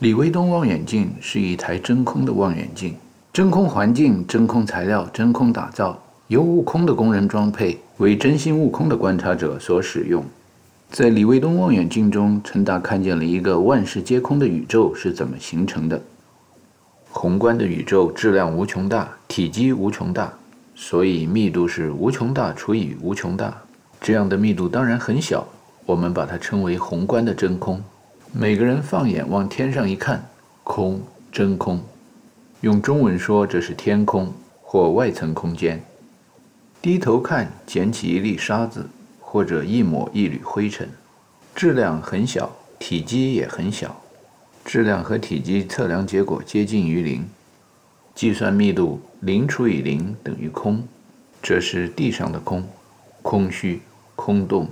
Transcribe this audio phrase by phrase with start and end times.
[0.00, 2.94] 李卫东望远镜是一台真空的望远镜，
[3.32, 10.24] 真空环境、真空材料、真空打造，由悟空的工人装配，为真心悟空的观察者所使用。
[10.88, 16.00] 在李卫东望远镜中，陈达看见了一个万事皆空的宇宙是怎么形成的。
[17.10, 20.32] 宏观的宇宙质量无穷大，体积无穷大，
[20.76, 23.52] 所以密度是无穷大除以无穷大。
[24.00, 25.44] 这样的密度当然很小，
[25.84, 27.82] 我们把它称为宏观的真空。
[28.32, 30.28] 每个人放眼往天上一看，
[30.62, 31.00] 空，
[31.32, 31.82] 真空。
[32.60, 35.82] 用中文说，这是天空或外层空间。
[36.82, 38.86] 低头看，捡起一粒沙子，
[39.18, 40.88] 或者一抹一缕灰尘，
[41.54, 43.96] 质量很小，体积也很小。
[44.62, 47.26] 质量和体积测量结果接近于零。
[48.14, 50.86] 计算密度，零除以零等于空。
[51.40, 52.62] 这是地上的空，
[53.22, 53.80] 空虚、
[54.14, 54.68] 空洞、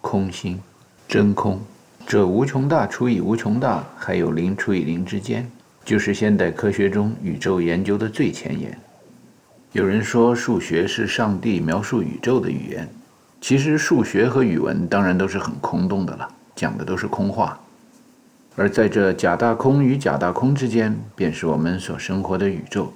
[0.00, 0.60] 空心、
[1.08, 1.60] 真空。
[2.06, 5.48] 这无穷大除以无穷大，还有零除以零之间，
[5.84, 8.76] 就是现代科学中宇宙研究的最前沿。
[9.72, 12.88] 有人说数学是上帝描述宇宙的语言，
[13.40, 17.58] 其实数学和语文当然都是很空洞的了，讲的都是空话。
[18.56, 22.92] 而在这假大空与假大空之间，便是我们所生活的宇宙。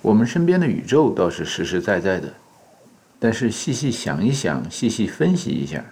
[0.00, 2.34] 我们身边的宇宙倒是实实在在的，
[3.20, 5.84] 但是细细想一想，细细分析一下。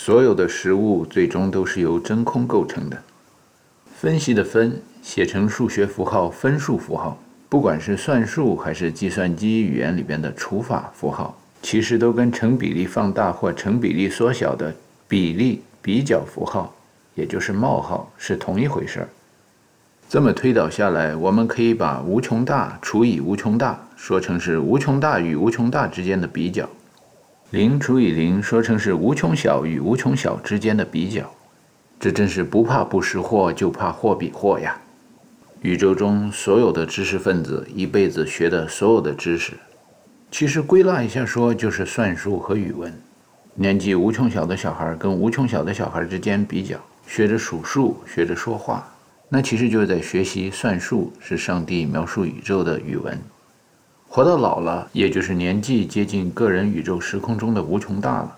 [0.00, 3.02] 所有的实物最终都是由真空构成的。
[3.96, 14.72] 分析的分写成数学符号分数符号，不管是算术还是计算机语言里边的除法符号，其实都跟成比例放大或成比例缩小的
[15.08, 16.72] 比例比较符号，
[17.16, 19.08] 也就是冒号是同一回事儿。
[20.08, 26.68] 这么推导下来，我们可以把无穷大除以无穷大说成是无穷大与无穷大之间的比较。
[27.50, 31.32] 零除以零说成是无穷小与无穷小之间的比较，
[31.98, 34.78] 这真是不怕不识货，就怕货比货呀！
[35.62, 39.54] 宇宙中所有的知识分子一辈子学的所有的知识，
[40.30, 42.92] 其实归纳一下说，就是算术和语文。
[43.54, 48.86] 年纪无穷小的小孩跟无穷小的小孩之间比较，学着数数，学着说话，
[49.30, 53.18] 那其实就是在学习算术，是上帝描述宇宙的语文。
[54.10, 58.34] 活到老了，也就是年纪接近个人宇宙时空中的无穷大了。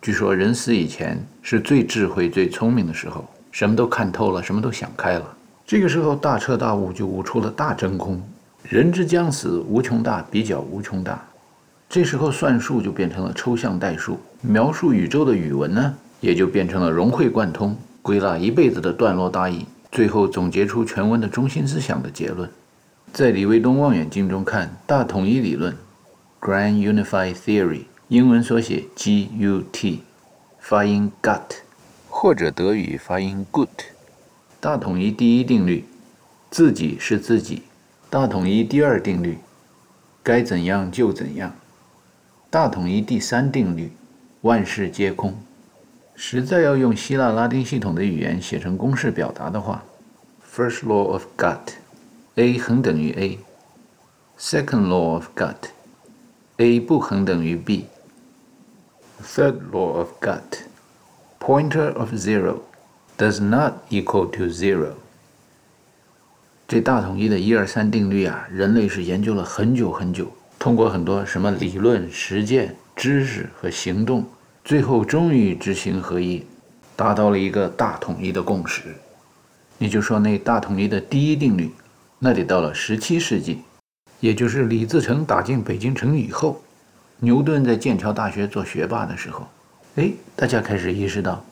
[0.00, 5.36] 据说人死以前是最智慧、最聪明的时候，什么都看透了，什么都想开了。
[5.66, 8.22] 这个时候大彻大悟，就悟出了大真空。
[8.62, 11.20] 人之将死，无穷大比较无穷大。
[11.88, 22.48] 这时候算术就变成了抽象代数，描述宇宙的语文呢，也就变成了融会贯通，归纳一辈子的段落大意，最后总结出全文的中心思想的结论。
[23.12, 25.76] 在李卫东望远镜中看大统一理论
[26.40, 29.98] （Grand Unified Theory），英文缩写 GUT，
[30.60, 31.56] 发音 gut，
[32.08, 33.68] 或者德语发音 gut。
[34.60, 35.84] 大统一第一定律：
[36.50, 37.62] 自己是自己。
[38.10, 39.38] 大统一第二定律：
[40.22, 41.54] 该怎样就怎样。
[42.50, 43.90] 大统一第三定律：
[44.42, 45.36] 万事皆空。
[46.14, 49.84] 实在要用希腊拉丁系统的语言写成公式表达的话
[50.54, 51.58] ，First law of gut。
[52.38, 53.36] A 恒等于 a。
[54.38, 55.70] Second law of gut,
[56.58, 57.86] a 不恒等于 b。
[59.20, 60.60] Third law of gut,
[61.40, 62.60] pointer of zero
[63.18, 64.92] does not equal to zero。
[66.68, 74.24] 这大统一的一二三定律啊，人类是研究了很久很久，通过很多什么理论、实践、知识和行动，
[74.64, 76.46] 最后终于知行合一，
[76.94, 78.94] 达到了一个大统一的共识。
[79.76, 81.72] 你就说那大统一的第一定律。
[82.18, 83.60] 那得到了十七世纪，
[84.20, 86.60] 也就是李自成打进北京城以后，
[87.20, 89.46] 牛顿在剑桥大学做学霸的时候，
[89.96, 91.44] 哎，大家开始意识到，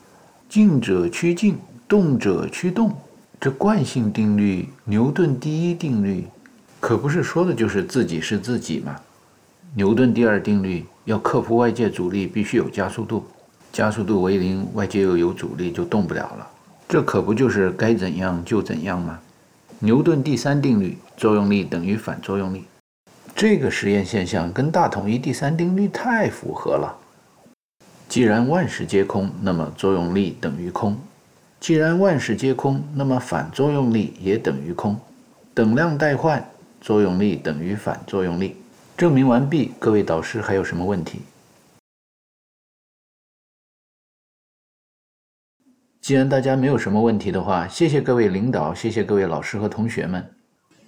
[0.49, 1.57] 静者趋静，
[1.87, 2.93] 动者趋动，
[3.39, 6.25] 这惯性定律，牛顿第一定律，
[6.79, 8.95] 可不是说的就是自己是自己吗？
[9.73, 13.25] 牛顿第二定律，要克服外界阻力，必须有加速度，
[13.71, 16.47] 加速度为零，外界又有阻力，就动不了了。
[16.89, 19.19] 这可不就是该怎样就怎样吗？
[19.79, 22.63] 牛顿第三定律：作用力等于反作用力。
[23.35, 26.97] 这个实验现象跟大统一第三定律太符合了。
[28.09, 30.95] 既然万事皆空，那么作用力等于空；
[31.59, 34.99] 既然万事皆空，那么反作用力也等于空。
[35.53, 36.43] 等量代换，
[36.81, 38.55] 作用力等于反作用力。
[38.97, 39.73] 证明完毕。
[39.77, 41.19] 各位导师还有什么问题？
[46.07, 50.25] 既然大家没有什么问题的话，谢谢各位领导，谢谢各位老师和同学们。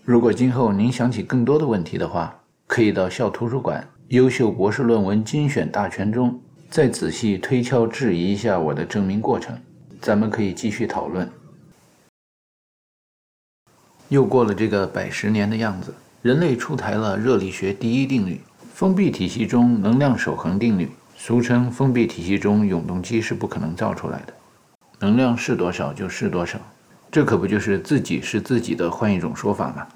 [0.06, 2.34] 如果今后您想起更多的问题的话，
[2.68, 3.82] 可以到校图书馆
[4.16, 6.40] 《优秀博士论文精选大全》中
[6.70, 9.60] 再仔细推敲质疑一下我的证明过程，
[10.00, 11.30] 咱们可以继续讨论。
[14.08, 18.40] 又过了这个百十年的样子，人类出台了热力学第一定律：
[18.74, 24.34] 封闭体系中能量守恒定律，俗称封闭体系中永动机是不可能造出来的，
[25.00, 26.60] 能量是多少就是多少。
[27.12, 29.88] 这可不就是自己是自己的换一种说法吗？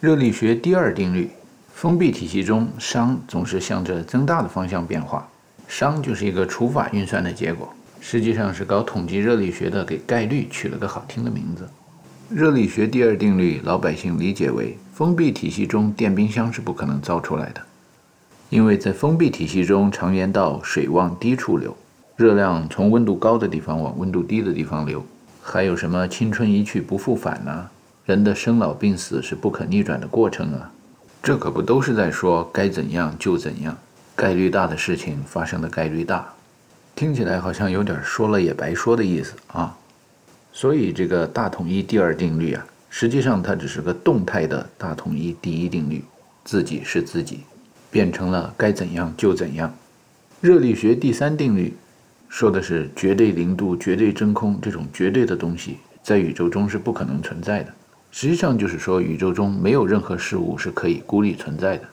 [0.00, 1.28] 热力学第二定律：
[1.74, 5.28] 封闭体系中熵总是向着增大的方向变化，
[5.68, 7.68] 熵就是一个除法运算的结果。
[8.00, 11.68] 实际上是搞统计热力学的给概率取了个好听的名字。
[12.30, 17.60] 热力学第二定律，老百姓理解为封闭体系中电冰箱是不可能造出来的，
[18.48, 21.76] 因为在封闭体系中，常言道水往低处流，
[22.20, 25.02] 热量从温度高的地方往温度低的地方流。
[25.40, 27.70] 还有什么青春一去不复返呢？
[28.04, 30.70] 人的生老病死是不可逆转的过程啊！
[31.22, 33.74] 这可不都是在说该怎样就怎样，
[34.14, 36.28] 概率大的事情发生的概率大，
[36.94, 39.74] 听起来好像有点说了也白说的意思啊！
[40.52, 46.04] 所以这个大统一第二定律啊，实际上它只是个动态的大统一第一定律，
[46.44, 47.44] 自己是自己，
[47.90, 49.72] 变成了该怎样就怎样。
[50.42, 51.74] 热力学第三定律。
[52.30, 57.74] 说的是绝对零度、绝对真空这种绝对的东西，在宇宙中是不可能存在的。
[58.12, 61.84] 实际上就是说，宇宙中没有任何事物是可以孤立存在的。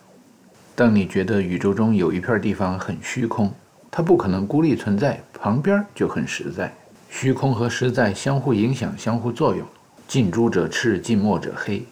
[0.76, 3.52] 当你觉得宇宙中有一片地方很虚空，
[3.90, 6.72] 它不可能孤立存在，旁边就很实在。
[7.10, 9.66] 虚空和实在相互影响、相互作用，
[10.08, 11.84] 近朱者赤，近墨者黑。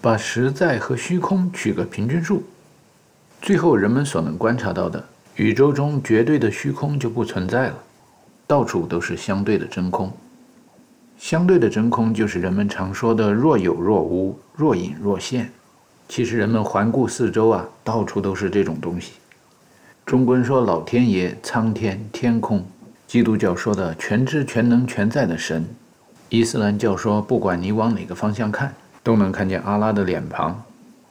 [0.00, 2.44] 把实在和虚空取个平均数，
[3.42, 5.04] 最后人们所能观察到的。
[5.40, 7.74] 宇宙中绝对的虚空就不存在了，
[8.46, 10.12] 到处都是相对的真空。
[11.16, 15.50] 相对的真空就是人们常说的若有若无、若隐若现。
[16.10, 19.12] 其实人们环顾四周啊，到处都是这种东西。
[20.04, 22.60] 中国人说老天爷、苍天、天空；
[23.06, 25.62] 基督教说的全知全能全在的神；
[26.28, 30.62] 伊斯兰教说不管你往哪个方向看，都能看见阿拉的脸庞。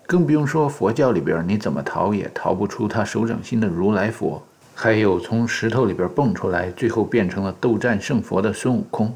[0.09, 4.41] 更不用说佛教里边，你怎么逃也逃不出他手掌心的如来佛，
[4.73, 9.13] 还有从石头里边蹦出来，最后变成了斗战胜佛的孙悟空。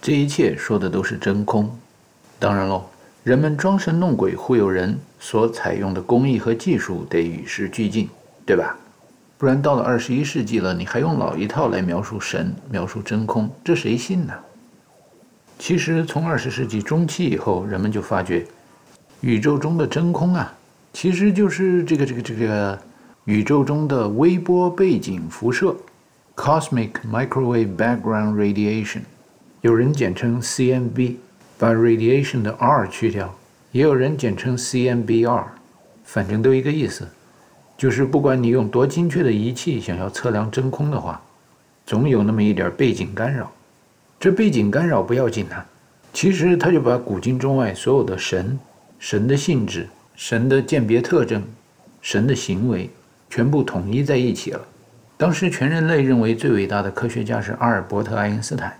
[0.00, 1.70] 这一切说的都是真空。
[2.38, 2.84] 当然喽，
[3.22, 8.08] 人们装神弄鬼忽悠人所采用的工艺和技术得与时俱进，
[8.46, 8.78] 对吧？
[9.36, 14.32] 不然到了二十一世纪了，你还用老一套来描述神、描述真空，这谁信呢？
[15.58, 18.46] 其实从二十世纪中期以后，人们就发觉。
[19.24, 20.52] 宇宙中的真空啊，
[20.92, 22.78] 其实就是这个这个这个
[23.24, 25.74] 宇宙中的微波背景辐射
[26.36, 29.00] （Cosmic Microwave Background Radiation），
[29.62, 31.14] 有人简称 CMB，
[31.56, 33.34] 把 radiation 的 R 去掉，
[33.72, 35.44] 也有人简称 CMBR，
[36.04, 37.08] 反正都一个意思，
[37.78, 41.18] 就是不管你用多精确的仪器想要测量真空的话，
[41.86, 43.50] 总有那么一点背景干扰。
[44.20, 45.64] 这背景干扰不要紧啊，
[46.12, 48.58] 其实他就把古今中外所有的神。
[49.06, 49.86] 神的性质、
[50.16, 51.42] 神的鉴别特征、
[52.00, 52.88] 神的行为，
[53.28, 54.60] 全部统一在一起了。
[55.18, 58.74] 当时全人类认为最伟大的科学家是阿尔伯特·爱因斯坦，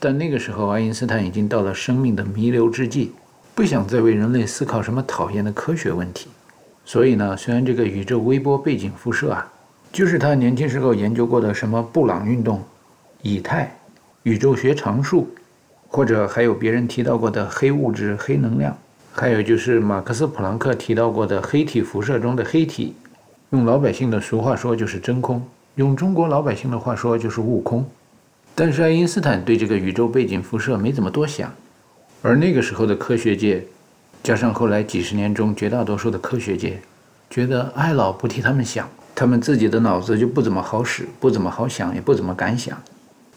[0.00, 3.12] 但那个时候爱因斯坦已经到了生命的弥留之际，
[3.54, 6.28] 不想再为人类思考什么讨厌的科学问题。
[6.86, 9.52] 所以呢，虽然这个宇宙微波背景辐射啊，
[9.92, 12.64] 就是他年轻时候研究过的什么布朗运动、
[13.20, 13.76] 以太、
[14.22, 15.28] 宇宙学常数，
[15.88, 18.74] 或者还有别人提到过的黑物质、黑能量。
[19.20, 22.94] 还有就是马克思·普朗克提到过的黑体辐射中的黑体，
[23.50, 27.84] 用老百姓的俗话说就是真空，用中国老百姓的话说就是悟空。
[28.54, 31.52] 但是爱因斯坦对这个宇宙背景辐射没怎么多想，
[32.22, 33.64] 而那个时候的科学界，
[34.22, 36.78] 加上后来几十年中绝大多数的科学界，
[37.28, 42.80] 觉得爱老不替他们想，他们自己的脑子就不怎么好使，不怎么好想，也不怎么敢想。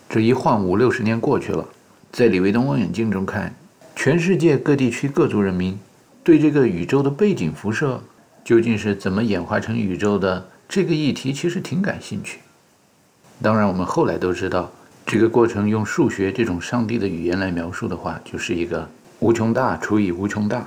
[0.07, 1.65] 这一晃五六十年过去了，
[2.11, 3.51] 在李维东望远镜中看。
[3.95, 5.77] 全世界各地区各族人民
[6.23, 8.01] 对这个宇宙的背景辐射
[8.43, 12.39] 究竟是怎么演化成宇宙的这个议题，其实挺感兴趣。
[13.41, 14.71] 当然，我们后来都知道，
[15.05, 18.87] 这个过程用数学这种上帝的语言来描述的话，就是一个
[19.19, 20.65] 无穷大除以无穷大，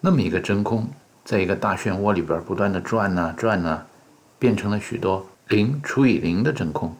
[0.00, 0.88] 那么一个真空，
[1.24, 3.82] 在一个大漩涡里边不断的转呐转呐，
[4.38, 6.94] 变成了许多零除以零的真空，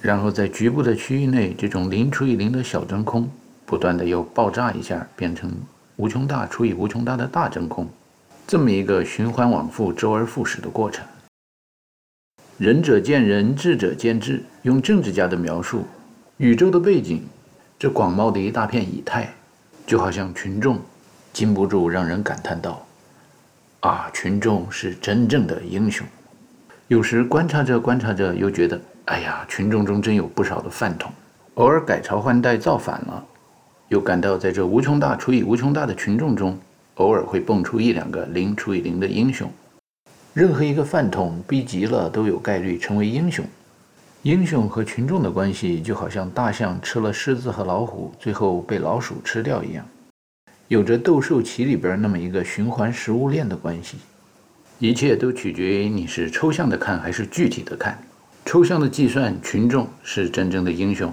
[0.00, 3.28] 然后在局部的区域内，这种零除以零的小真空。
[3.68, 5.52] 不断的又爆炸一下，变成
[5.96, 7.86] 无穷大除以无穷大的大真空，
[8.46, 11.04] 这么一个循环往复、周而复始的过程。
[12.56, 14.42] 仁者见仁，智者见智。
[14.62, 15.86] 用政治家的描述，
[16.38, 17.22] 宇宙的背景，
[17.78, 19.34] 这广袤的一大片以太，
[19.86, 20.80] 就好像群众，
[21.34, 22.86] 禁不住让人感叹道
[23.80, 26.06] ：“啊，群众是真正的英雄。”
[26.88, 31.12] 有时观察着观察着，又觉得：“哎呀，群众中真有不少的饭桶，
[31.56, 33.22] 偶尔改朝换代造反了。”
[33.88, 36.58] 又感到在这无穷大除以无穷大的群众中，
[36.96, 39.50] 偶尔会蹦出一两个零除以零的英雄。
[40.34, 43.44] 任何一个饭桶逼急了，都有概率成为英雄。
[44.22, 49.86] 英雄和群众的关系，就好像大象吃了狮子和老虎，最后被老鼠吃掉一样，
[50.66, 53.96] 有着斗兽棋里边那么一个循环食物链的关系。
[54.80, 57.98] 一切都取决于你是抽象的看还是具体的看。
[58.44, 61.10] 抽象的计算，群众是真正的英雄；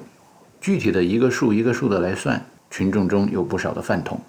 [0.60, 2.44] 具体的一个数一个数的来算，
[2.78, 4.20] 群众中有不少的饭桶。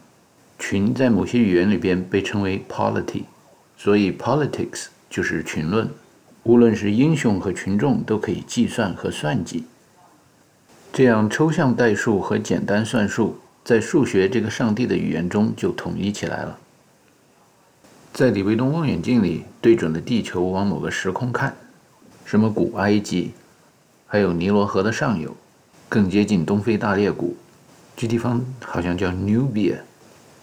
[0.56, 3.24] 群在某些语言里边被称为 polity，
[3.76, 5.90] 所以 politics 就是群论。
[6.44, 9.64] 无论是英雄和群众，都可以计算和算计。
[10.92, 16.56] 这样，抽象代数和简单算术在数学这个上帝的语言中就统一起来了。
[18.12, 21.52] 在李维东望远镜里对准了地球，往某个时空看，
[22.24, 23.32] 什么古埃及，
[24.06, 25.36] 还有尼罗河的上游，
[25.88, 27.36] 更接近东非大裂谷，
[27.96, 29.78] 这地方好像叫 Nubia，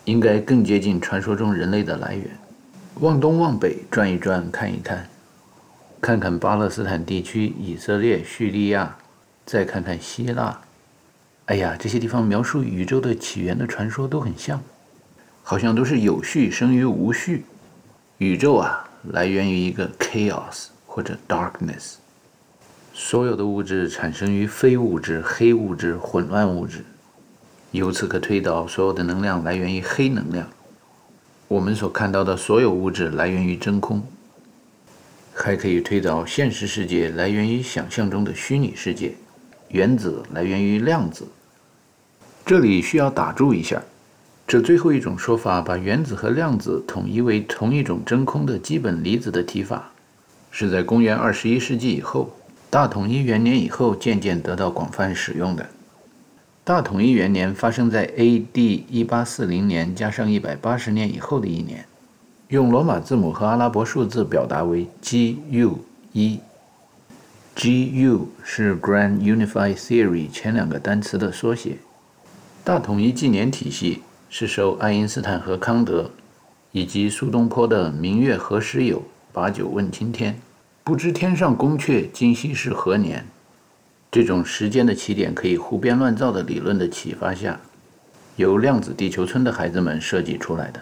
[0.06, 2.28] 应该更接近传说中人类的来源。
[2.96, 5.08] 往东往北转一转，看一看，
[6.02, 8.98] 看看巴勒斯坦地区、以色列、叙利亚，
[9.46, 10.60] 再看看希腊。
[11.46, 14.60] 哎呀，这些地方描述宇宙的起源的传说都很像，
[15.44, 17.46] 好像都是有序生于无序。
[18.18, 21.98] 宇宙啊，来源于一个 chaos 或者 darkness。
[22.94, 26.84] 所有的物质产生于非物质、黑物质、混乱物质。
[27.74, 30.48] 由此可推导，所有的能量来源于黑能量。
[31.48, 34.04] 我们所看到的所有物质来源于真空。
[35.34, 39.16] 还可以推导，现实世界来源于想象中的虚拟世界。
[39.70, 41.28] 原子来源于量子。
[42.46, 43.82] 这里需要打住一下。
[44.46, 49.90] 这最后一种说法，把原子和量子统一为同一种真空的基本离子的提法，
[50.52, 52.38] 是在公元二十一世纪以后，
[52.70, 55.68] 大统一元年以后渐渐得到广泛使用的。
[56.64, 58.86] 大统一元年发生在 A.D.
[58.90, 61.86] 一八四零年加上一百八十年以后的一年，
[62.48, 65.80] 用罗马字母和阿拉伯数字表达为 G.U.
[66.14, 66.40] 一。
[67.56, 68.30] G.U.
[68.44, 71.78] 是 Grand Unified Theory 前两个单词的缩写。
[72.64, 74.02] 大统一纪年体系。
[74.36, 76.10] 是受爱因斯坦和康德，
[76.72, 80.42] 以及苏东坡的“明月何时有，把酒问青天，
[80.84, 83.28] 不知天上宫阙，今夕是何年”
[84.14, 87.60] 这种时间的起点可以胡编乱造的理论的启发下，
[88.36, 90.80] 由量子地球村的孩子们设计出来的。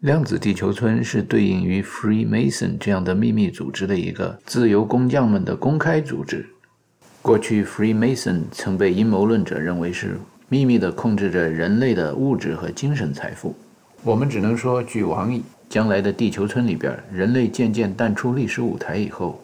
[0.00, 6.44] 量子地球村是对应于 Freemason 这样的秘密组织的一个自由工匠们的公开组织。
[7.22, 10.18] 过去，Freemason 曾被阴谋论者认为是。
[10.48, 13.54] 秘密地控制着人类的物质和精神财富。
[14.02, 15.42] 我们只能说，据王矣。
[15.68, 19.41] 将来的地球村里边，人类渐渐淡出历史舞台以后，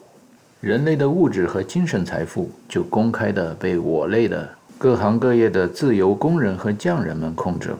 [0.61, 7.79] 人类的物质和精神财富就公开地被我类的各行各业的自由工人和匠人们控制了。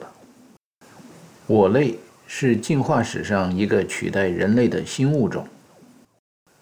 [1.45, 5.45] 我类是进化史上一个取代人类的新物种。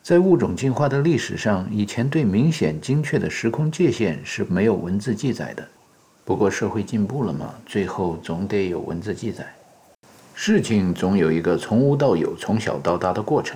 [0.01, 5.67] 在物种进化的历史上，以前对明显精确的时空界限是没有文字记载的。
[6.25, 9.45] 不过社会进步了嘛，最后总得有文字记载。
[10.33, 13.55] 事情总有一个从无到有、从小到大的过程。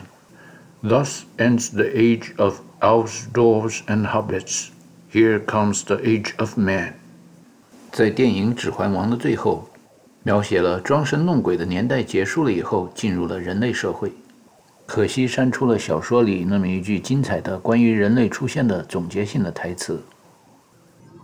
[0.83, 4.69] Thus ends the age of elves, dwarves, and hobbits.
[5.11, 6.93] Here comes the age of man.
[7.91, 9.69] 在电影《指环王》的最后，
[10.23, 14.11] 描写了装神弄鬼的年代结束了以后，进入了人类社会。
[14.87, 20.01] 可惜删除了小说里那么一句精彩的关于人类出现的总结性的台词。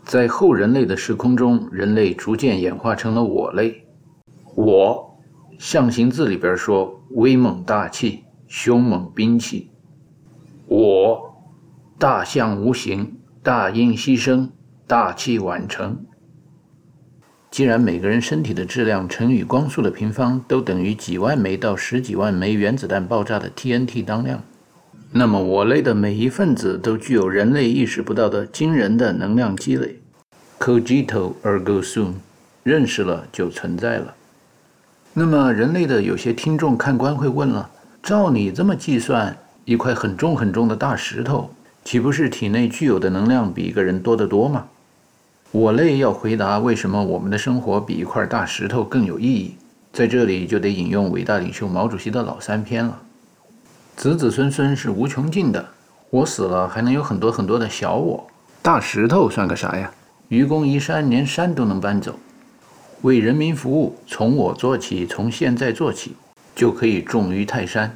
[0.06, 3.84] 在后人类的时空中，人类逐渐演化成了我类。
[4.56, 5.20] 我，
[5.58, 9.70] 象形字里边说威猛大气、凶猛兵器。
[10.68, 11.36] 我，
[12.00, 14.50] 大象无形，大音牺牲，
[14.86, 16.04] 大器晚成。
[17.50, 24.44] 既然每个人身体的质量乘以光速的平方都等于几万枚到十几万枚原子弹爆炸的 TNT 当量。
[25.12, 30.02] 那么，我类的每一分子都具有人类意识不到的惊人的能量积累。
[30.60, 32.16] Cogito ergo sum，
[32.64, 34.14] 认识了就存在了。
[35.14, 37.72] 那么，人类的有些听众看官会问了：
[38.08, 41.50] 照你这么计算，一块很重很重的大石头，
[41.84, 44.66] 岂不是体内具有的能量比一个人多得多吗？
[45.52, 49.56] 我类要回答为什么我们的生活比一块大石头更有意义，
[49.92, 52.98] 在这里就得引用伟大领袖毛主席的老三篇了。
[53.98, 55.68] 子子孙孙是无穷尽的，
[56.10, 58.26] 我死了还能有很多很多的小我，
[58.62, 59.92] 大石头算个啥呀？
[60.30, 62.18] 愚公移山，连山都能搬走。
[63.02, 66.16] 为人民服务，从我做起，从现在做起，
[66.58, 67.96] 就可以重于泰山。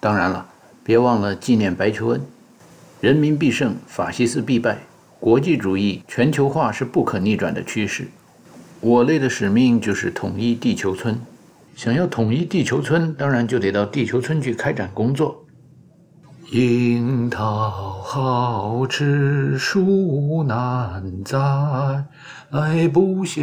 [0.00, 0.46] 当然了，
[0.82, 2.22] 别忘了纪念白求恩。
[3.02, 4.78] 人民必胜，法西斯必败。
[5.20, 8.08] 国际主义全球化是不可逆转的趋势。
[8.80, 11.20] 我类的使命就是统一地球村。
[11.76, 15.44] 想要统一地球村，当然就得到地球村去开展工作。
[16.50, 21.38] 樱桃好吃，树难栽，
[22.90, 23.42] 不下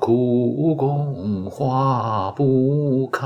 [0.00, 3.22] 苦功花不开。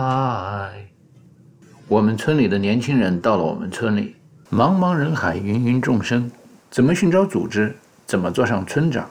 [1.89, 4.17] 我们村里的年轻人到了我们村里，
[4.51, 6.31] 茫茫人海，芸芸众生，
[6.71, 7.75] 怎么寻找组织？
[8.05, 9.09] 怎么做上村长？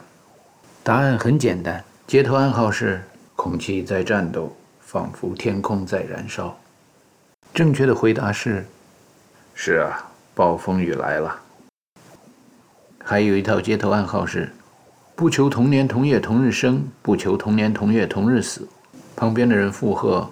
[0.83, 3.01] 答案很简单，街头暗号是：
[3.35, 6.55] 空气在战斗，仿佛天空在燃烧。
[7.55, 8.63] 正确的回答是。
[9.59, 11.35] 是啊，暴风雨来了。
[13.03, 14.53] 还有一套街头暗号是：
[15.15, 18.67] 不求同年同月同日生，不求同年同月同日死。
[19.15, 20.29] 旁边的人附和：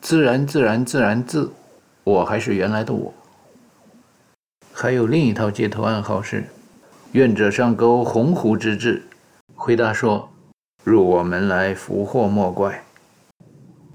[0.00, 1.50] 自然自然自然自，
[2.04, 3.12] 我还是原来的我。
[4.72, 6.44] 还有另一套街头暗号是：
[7.10, 9.02] 愿者上钩，鸿鹄之志。
[9.56, 10.30] 回答说：
[10.84, 12.84] 入我门来，福祸莫怪。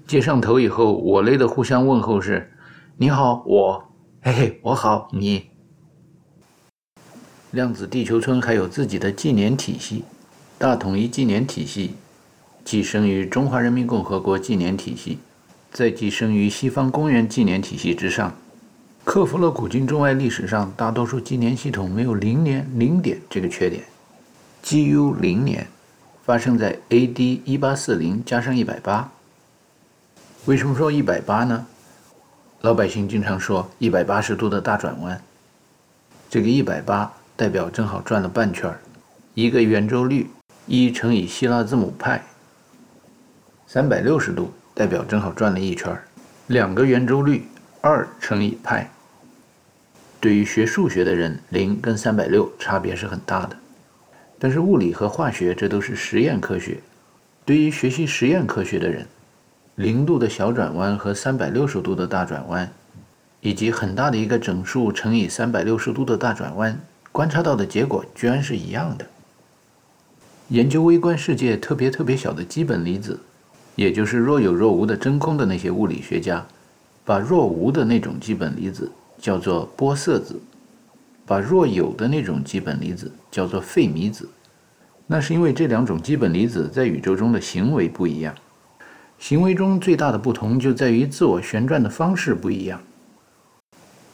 [0.06, 2.52] 接上头以后，我类的互相问候是：
[2.98, 3.93] 你好，我。
[4.26, 5.50] 嘿嘿，我好，你。
[7.52, 10.06] 量子地球村还有自己的纪年体系，
[10.58, 11.96] 大统一纪年体系，
[12.64, 15.20] 寄生于中华人民共和国纪年体系，
[15.74, 18.34] 再寄生于西方公元纪年体系之上，
[19.04, 23.84] 克服了古今中外历史上大多数纪年系统没有零年零点这个缺点。
[24.64, 25.68] Gu 零年
[26.24, 27.42] 发生在 A.D.
[27.44, 29.12] 一八四零加上一百八。
[30.46, 31.68] 为什么说一百八呢？
[32.64, 35.22] 老百姓经常说一百八十度的大转弯，
[36.30, 38.74] 这个一百八代表正好转了半圈，
[39.34, 40.30] 一个圆周率
[40.66, 42.24] 一乘以希腊字母派，
[43.68, 45.94] 三百六十度代表正好转了一圈，
[46.48, 47.46] 两个圆周率
[47.82, 48.90] 二乘以派。
[50.22, 53.58] 对于学数学的人，零跟三百六差别是很大的，
[54.40, 56.80] 但是物理和化学这都是实验科学，
[57.44, 59.06] 对于学习实验科学的人。
[59.76, 62.72] 零度的小转弯和三百六十度的大转弯，
[63.42, 66.80] 以及很大的一个整数乘以三百六十度的大转弯，
[67.12, 69.06] 观察到的结果居然是一样的。
[70.50, 73.20] 研究微观世界特别特别小的基本粒子，
[73.76, 76.46] 也就是若有若无的真空的那些物理学家，
[77.04, 80.40] 把若无的那种基本粒子叫做玻色子，
[81.26, 84.30] 把若有的那种基本粒子叫做费米子。
[85.08, 88.36] 那是因为这两种基本粒子在宇宙中的行为不一样。
[89.20, 92.82] 行为中最大的不同就在于自我旋转的方式不一样。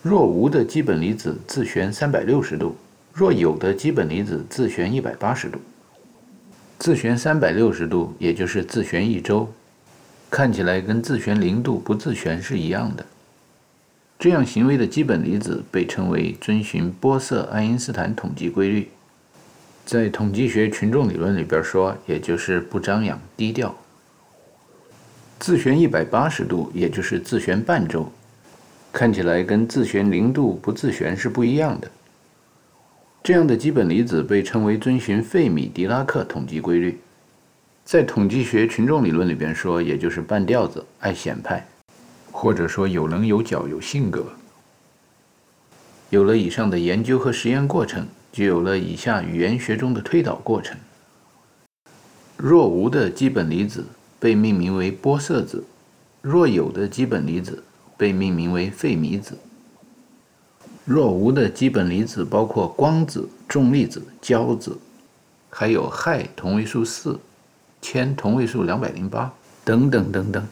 [0.01, 2.75] 若无的基本粒子自旋三百六十度，
[3.13, 5.59] 若有的基本粒子自旋一百八十度。
[6.77, 9.51] 自旋三百六十度，也就是自旋一周，
[10.29, 13.05] 看起来跟自旋零度不自旋是一样的。
[14.17, 18.87] 这样行为的基本粒子被称为遵循波色爱因斯坦统计规律，
[19.85, 23.75] 在统计学群众理论里边说，也就是不张扬、低调。
[25.39, 28.11] 自旋一百八十度，也就是自旋半周，
[28.91, 31.89] 看起来跟自旋零度不自旋是不一样的。
[33.23, 36.99] 这样的基本粒子被称为遵循费米狄拉克统计规律，
[37.85, 41.65] 在统计学群众理论里边说，也就是半吊子、爱显派，
[42.31, 44.25] 或者说有棱有角、有性格。
[46.09, 50.77] 有了以上的研究和实验过程，就有了以下语言学中的推导过程：
[52.35, 53.85] 若无的基本离子。
[54.19, 55.63] 被命名为玻色子，
[56.21, 57.63] 若有的基本粒子
[57.97, 59.37] 被命名为费米子。
[60.85, 64.77] 若无的基本粒子包括光子、重粒子、胶子，
[65.49, 67.19] 还有氦同位素四、
[67.81, 69.31] 铅同位素两百零八
[69.63, 70.45] 等等等等。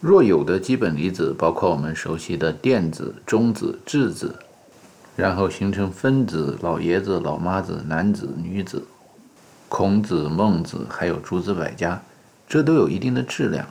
[0.00, 4.34] 若有的基本粒子包括我们熟悉的电子、中子、质子，
[5.14, 8.82] 然后形成分子、老爷子、老妈子、男子、女子。
[9.70, 12.02] 孔子、孟子，还有诸子百家，
[12.48, 13.64] 这都有一定的质量。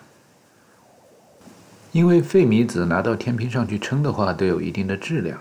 [1.91, 5.37] 因为费米子拿到天平上去称的话，都有一定的质量。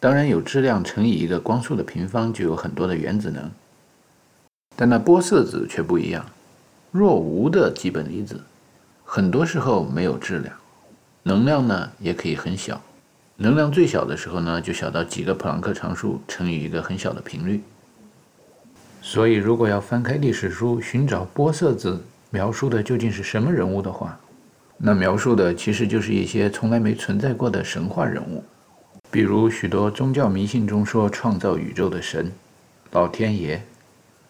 [0.00, 3.50] 当然，有质量乘以一个光速的平方，就有很多的原子能。
[4.74, 6.24] 但那玻色子却不一样，
[6.90, 8.40] 若无的基本粒子，
[9.04, 10.56] 很多时候没有质量，
[11.24, 12.80] 能量呢也可以很小。
[13.36, 17.62] 能量最小的时候呢，就小到几个普朗克常数乘以一个很小的频率。
[19.02, 24.18] 所以，如果要翻开历史书寻找玻色子描述的究竟是什么人物的话，
[24.76, 28.44] 那描述的其实就是一些从来没存在过的神话人物，
[29.10, 32.30] 比如许多宗教迷信中说创造宇宙的神、
[32.92, 33.62] 老天爷，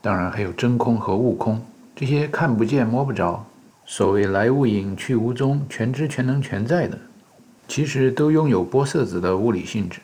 [0.00, 1.60] 当然还有真空和悟空
[1.94, 3.44] 这些看不见摸不着、
[3.84, 6.96] 所谓来无影去无踪、全知全能全在的，
[7.68, 10.00] 其实都拥有玻色子的物理性质。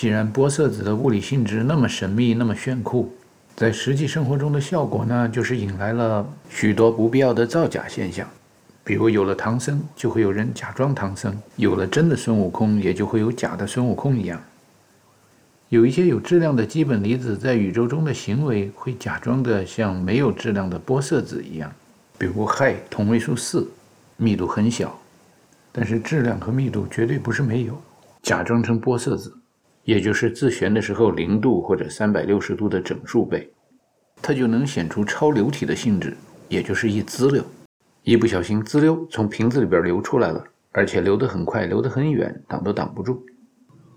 [0.00, 3.12] 既然玻色子的物理性质那么神秘、那么炫酷，
[3.54, 8.26] 在实际生活中的效果呢，就是引来了许多不必要的造假现象。
[8.82, 14.42] 比如有了唐僧，就会有人假装唐僧；有了真的孙悟空，也就会有假的孙悟空一样。
[15.68, 21.70] 有一些有质量的基本粒子在宇宙中的行为，会假装的像没有质量的玻色子一样。
[22.16, 23.70] 比如氦同位素四，
[24.16, 24.98] 密度很小，
[25.70, 27.78] 但是质量和密度绝对不是没有，
[28.22, 29.36] 假装成玻色子，
[29.90, 33.52] 也就是自旋的时候零度或者三百六十度的整数倍，
[34.22, 36.16] 它就能显出超流体的性质，
[36.48, 37.44] 也就是一滋溜。
[38.04, 43.20] 一不小心，滋溜从瓶子里边流出来了，而且流得很快，流得很远，挡都挡不住。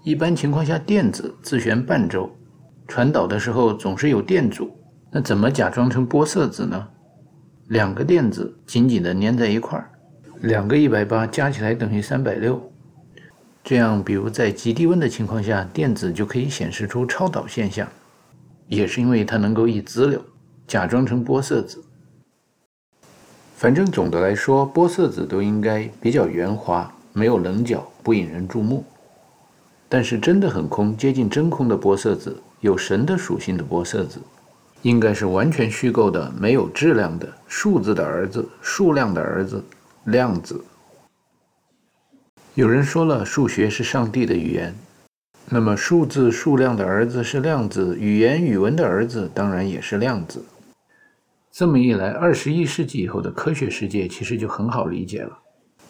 [0.03, 2.27] 一般情况下，电子自旋半周，
[2.87, 4.71] 传导的时候总是有电阻，
[5.11, 6.87] 那怎么假装成玻色子呢？
[7.67, 9.91] 两个电子紧紧地粘在一块儿，
[10.41, 12.72] 两个一百八加起来等于三百六，
[13.63, 17.87] 这样，比如在极低温的情况下，电子就可以显示出超导现象，
[18.67, 20.21] 也是因为它能够一直流，
[20.67, 21.81] 假装成玻色子。
[23.55, 28.83] 反正总的来说，玻色子都应该比较圆滑，没有棱角，不引人注目。
[29.87, 34.19] 但是真的很空，接近真空的玻色子，有神的属性的玻色子，
[34.81, 39.63] 应该是完全虚构的，没有质量的数字的儿子，数量的儿子，
[40.03, 40.61] 量子。
[42.55, 44.75] 有人说了，数学是上帝的语言，
[45.49, 50.45] 那么数字数量的儿子是量子，语言语文的儿子当然也是量子。
[51.51, 55.35] 这么一来，二十一世纪以后的科学世界其实就很好理解了。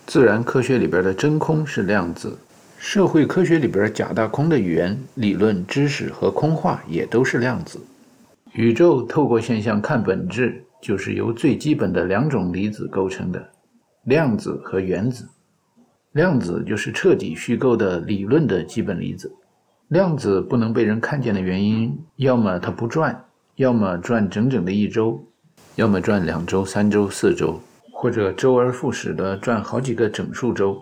[0.06, 2.38] 自然科学里边的真空是量子，
[2.78, 7.78] 社会科学里边假大空的语言、理论、知识和空话也都是量子。
[8.54, 13.49] 宇宙透过现象看本质，就是由最基本的两种离子构成的：
[14.06, 15.28] 量子和原子。
[16.13, 19.32] 量子就是彻底虚构的理论的基本粒子。
[19.88, 25.23] 量子不能被人看见的原因，要么它不转，要么转整整的一周。
[25.76, 27.60] 要么转两周、三周、四周，
[27.91, 30.80] 或者周而复始的转好几个整数周，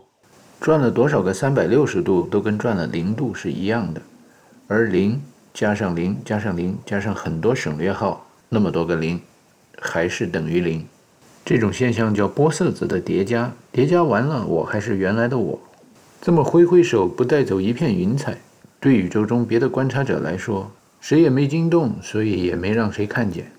[0.60, 4.02] 转了多少个三百六十度都跟转了零度是一样的。
[4.68, 5.22] 而零
[5.54, 9.22] 加上零加上零加上很多省略号，那么多个零，
[9.80, 10.86] 还是等于零。
[11.44, 15.60] 这种现象叫玻色子的叠加，叠加完了我还是原来的我。
[16.22, 18.38] 这么挥挥手不带走一片云彩，
[18.80, 23.52] 对宇宙中别的观察者来说，谁也没惊动，所以也没让谁看见。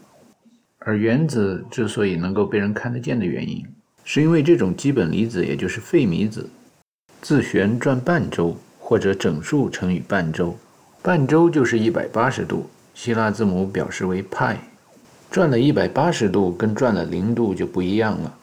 [0.79, 3.65] 而原子之所以能够被人看得见的原因，
[4.05, 6.49] 是因为这种基本粒子，也就是费米子，
[7.21, 10.57] 自旋转半周或者整数乘以半周，
[11.03, 14.57] 半周就是一百八十度，希腊字母表示为派。
[15.33, 18.35] 转了一百八十度跟转了零度就不一样了，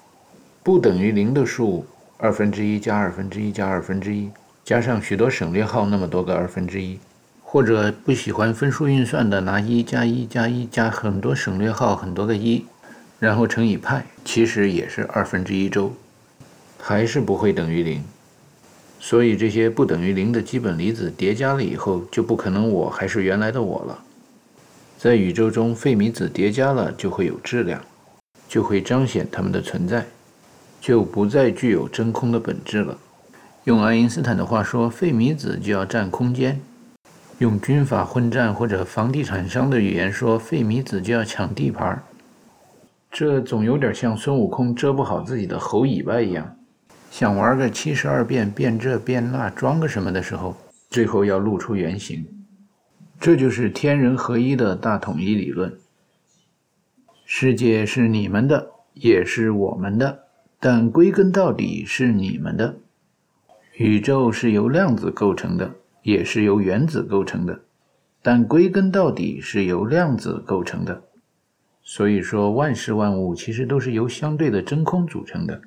[0.64, 1.86] 不等于零的数，
[2.18, 4.28] 二分之一加二分之一加二分之一，
[4.66, 6.98] 加上许多省略号那么多个二分之一。
[7.44, 12.66] 或者不喜欢分数运算的，拿一加一加一加很多省略号很多个一，
[13.20, 15.94] 然后乘以派，其实也是二分之一周，
[16.80, 18.04] 还是不会等于零。
[19.00, 24.00] 所以这些不等于零的基本离子叠加了以后，就不可能我还是原来的我了。
[25.02, 27.82] 在宇宙中，费米子叠加了就会有质量，
[28.50, 30.06] 就会彰显它们的存在，
[30.82, 32.98] 就不再具有真空的本质了。
[33.64, 36.60] 用爱因斯坦的话说，费米子就要占空间。
[37.38, 42.04] 用军阀混战或者房地产商的语言说，费米子就要抢地盘儿
[43.10, 46.58] 这总有点像孙悟空遮不好自己的猴尾巴一样，
[47.10, 50.58] 想玩个七十二变，变这变那，装个什么的时候，
[50.90, 52.28] 最后要露出原形。
[53.20, 55.78] 这就是天人合一的大统一理论。
[57.26, 60.24] 世界是你们的，也是我们的，
[60.60, 62.78] 但归根到底是你们的。
[63.76, 65.76] 宇宙是由量子构成的。
[66.02, 67.60] 也是由原子构成的，
[68.22, 71.04] 但归根到底是由量子构成的。
[71.84, 75.62] 所以说，万事万物其实都是由相对的真空组成的。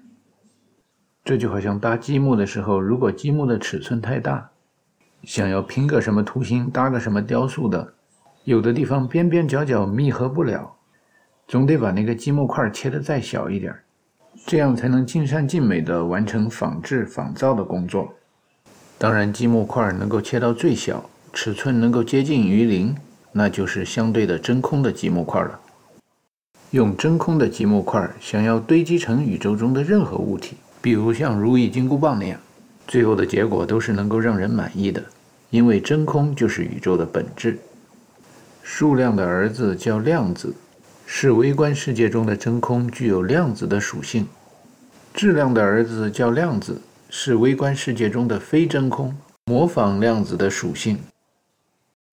[1.22, 4.51] 这就好像搭积木的时候，如果积木的尺寸太大，
[5.24, 7.94] 想要拼个什么图形、搭个什么雕塑的，
[8.44, 10.74] 有的地方边边角角密合不了，
[11.46, 13.74] 总得把那个积木块切得再小一点，
[14.46, 18.12] 这样才能尽善尽美地完成仿制仿造的工作。
[18.98, 22.96] 当然，积木块能够切到最小，尺寸能够接近于零，
[23.32, 25.60] 那就是相对的真空的积木块了。
[26.70, 32.40] 用真空的积木块想要堆积成宇宙中的任何物体，比如像如意金箍棒那样，
[32.86, 35.02] 最后的结果都是能够让人满意的，
[35.50, 37.58] 因为真空就是宇宙的本质。
[38.62, 40.54] 数量的儿子叫量子，
[41.06, 44.24] 是微观世界中的真空具有量子的属性；
[45.12, 46.80] 质量的儿子叫量子。
[47.14, 49.14] 是微观世界中的非真空，
[49.44, 50.98] 模仿量子的属性。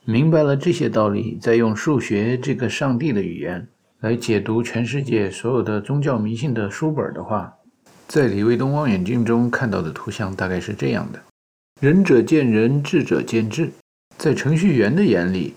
[0.03, 3.65] 明白了这些道理，再用数学这个上帝的语言
[4.01, 7.58] 来解读全世界所有的宗教迷信的书本的话，
[8.09, 11.21] 在李卫东望远镜中看到的图像大概是这样的：
[11.79, 13.69] 仁者见仁，智者见智。
[14.17, 15.53] 在程序员的眼里，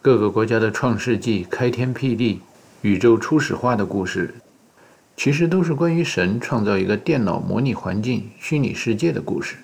[0.00, 2.40] 各个国家的创世纪、开天辟地、
[2.80, 4.34] 宇宙初始化的故事，
[5.14, 9.56] 其实都是关于神创造一个电脑模拟环境、虚拟世界的故事。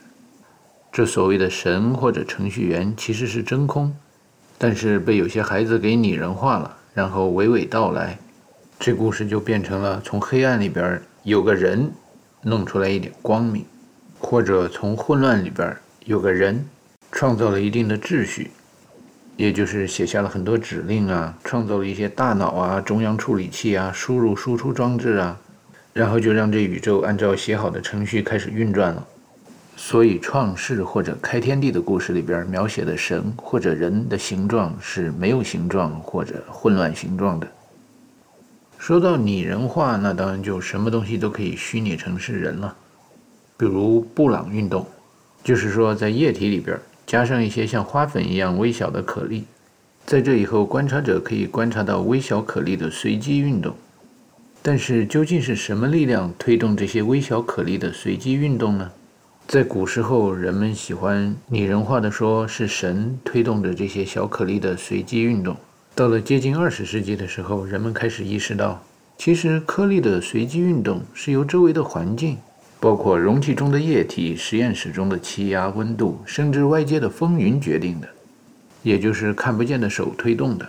[0.92, 3.96] 这所谓的神或者程序员其实是真空，
[4.58, 8.18] 但是被有些孩子给拟人化了，然后娓娓道来，
[8.78, 11.90] 这故事就变成了从黑暗里边有个人
[12.46, 13.64] 弄出来一点光明，
[14.20, 16.64] 或者从混乱里边有个人。
[17.12, 18.50] 创造了一定的秩序，
[19.36, 25.38] 也就是写下了很多指令啊，创造了一些大脑啊、中央处理器啊、输入输出装置啊，
[25.94, 29.06] 然后就让这宇宙按照写好的程序开始运转了。
[29.76, 37.46] 所以，创世或者开天地的故事里边描写的神或者人的形状是没有形状或者混乱形状的。
[38.86, 42.76] 说到拟人化，那当然就什么东西都可以虚拟成是人了，
[43.56, 44.86] 比如布朗运动，
[45.42, 46.78] 就是说在液体里边。
[47.04, 49.44] 加上一些像花粉一样微小的颗粒，
[50.04, 53.74] 在这以后，观察者可以观察到微小颗粒的随机运动。
[54.62, 58.92] 但是，究竟是什么力量推动这些微小颗粒的随机运动呢？
[59.48, 65.56] 在古时候，人们喜欢拟人化的说，是神推动着这些小颗粒的随机运动。
[65.96, 68.84] 到了接近二十世纪的时候，人们开始意识到，
[69.16, 72.36] 其实颗粒的随机运动是由周围的环境。
[72.78, 78.06] 包括容器中的液体、实验室中的气压、温度，甚至外界的风云决定的，
[78.82, 80.68] 也就是看不见的手推动的。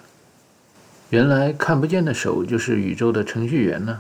[1.10, 4.00] 原来看不见的手就是宇宙的程序员呢，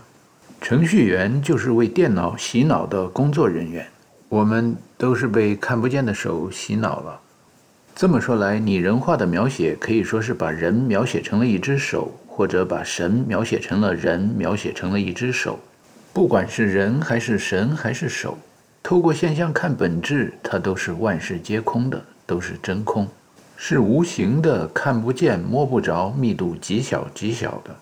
[0.61, 3.85] 程序员就是为电脑洗脑的工作人员。
[4.29, 7.19] 我们都是被看不见的手洗脑了。
[7.99, 15.57] 这么说来，拟人化的描写可以说是把人描写成了一只手，或者把神描写成了人，描写成了一只手。
[16.13, 18.37] 不管是人还是神还是手，
[18.83, 23.07] 透过现象看本质，它都是万事皆空的，都是真空，
[23.55, 27.75] 是无形的，看不见、摸不着，密度极小极小的。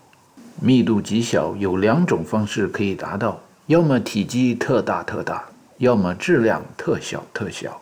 [0.62, 5.44] 密度极小有两种方式可以达到：要么体积特大特大，
[5.80, 7.82] 要么质量特小特小。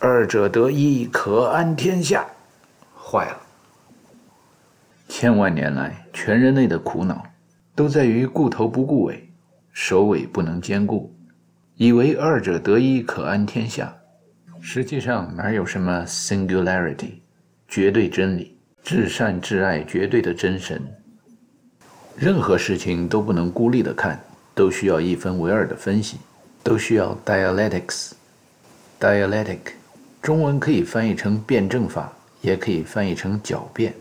[0.00, 2.24] 二者得一，可安天下。
[2.96, 3.40] 坏了！
[5.08, 7.24] 千万年来，全人类的苦恼
[7.74, 9.28] 都在于顾头不顾尾。
[9.72, 11.12] 首尾不能兼顾，
[11.76, 13.92] 以为二者得一可安天下，
[14.60, 17.20] 实际上哪有什么 singularity，
[17.66, 20.82] 绝对真理，至善至爱，绝对的真神。
[22.16, 24.20] 任何事情都不能孤立的看，
[24.54, 26.18] 都需要一分为二的分析，
[26.62, 28.12] 都需要 dialectics。
[29.00, 29.60] dialectic，
[30.20, 33.94] 中文可以翻译成辩证法，也可以翻译成狡辩。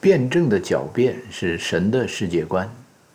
[0.00, 2.68] 辩证的狡辩是神的世界观。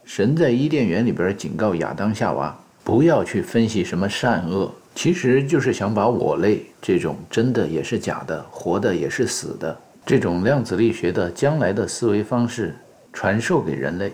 [0.06, 12.74] 神在伊甸园里边警告亚当夏娃，不要去分析什么善恶，其实就是想把我类这种真的也是假的，活的也是死的这种量子力学的将来的思维方式
[13.12, 14.14] 传授给人类。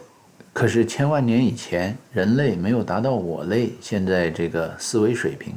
[0.51, 5.53] 可是千万年以前，人类没有达到我类现在这个思维水平，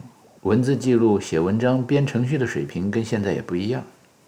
[0.47, 3.83] 文字记录、写文章、编程序的水平跟现在也不一样，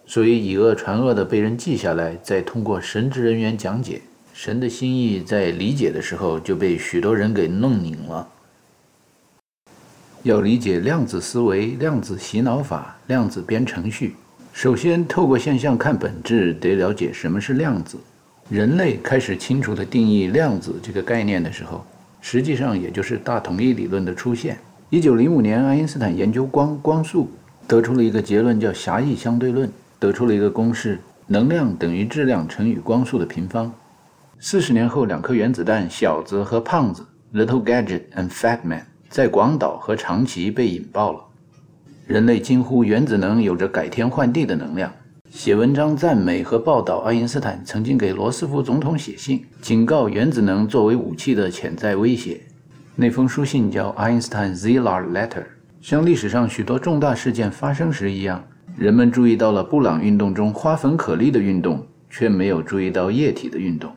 [0.05, 4.01] 所以以讹传讹的被人记下来，再通过神职人员讲解。
[4.33, 8.27] 神的心意在理解的时候就被许多人给弄拧了。
[10.23, 14.13] 要理解量子思维、量子洗脑法、量子编程序，
[14.51, 17.97] 首先透过现象看本质，得了解什么是量子。
[18.49, 21.85] 人类开始清楚地定义量子这个概念的时候，
[22.19, 24.57] 实际上也就是大统一理论的出现。
[24.91, 27.29] 一九零五年，爱因斯坦研究光光速，
[27.67, 33.71] 得出了一个结论，叫狭义相对论，得出了一个公式：能量等于质量乘以光速的平方。
[34.39, 41.19] 四十年后，两颗原子弹“小子”和“胖子 ”（Little Gadget and Fat Man） 在广岛和长崎被引爆了。
[42.07, 44.91] 人类惊呼原子能有着改天换地的能量，
[45.29, 52.41] 写文章赞美和报道爱因斯坦曾经给罗斯福总统写信，警告原子能作为武器的潜在威胁。
[53.01, 55.45] 那封书信叫 Einstein-Ziler Letter。
[55.79, 58.43] 像历史上许多重大事件发生时一样，
[58.75, 63.89] 人们注意到了布朗运动中花粉颗粒的运动，却没有注意到液体的运动。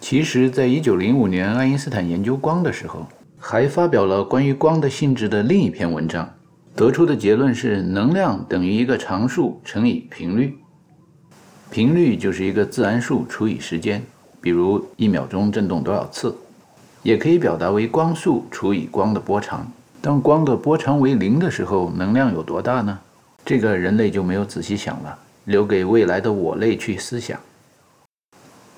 [0.00, 3.06] 其实，在一九零五年，爱因斯坦研究光的时候，
[3.38, 6.26] 还发表了关于光的性质的另一篇文章，
[6.74, 10.56] 得出的结论是能量等于一个常数乘以频率，
[11.70, 14.02] 频率就是一个自然数除以时间，
[14.40, 16.34] 比如一秒钟振动多少次，
[17.02, 19.66] 也可以表达为光速除以光的波长。
[20.00, 22.98] 当光的波长为零的时候，能量有多大呢？
[23.44, 25.18] 这个人类就没有仔细想了。
[25.44, 27.40] 留给未来的我类去思想。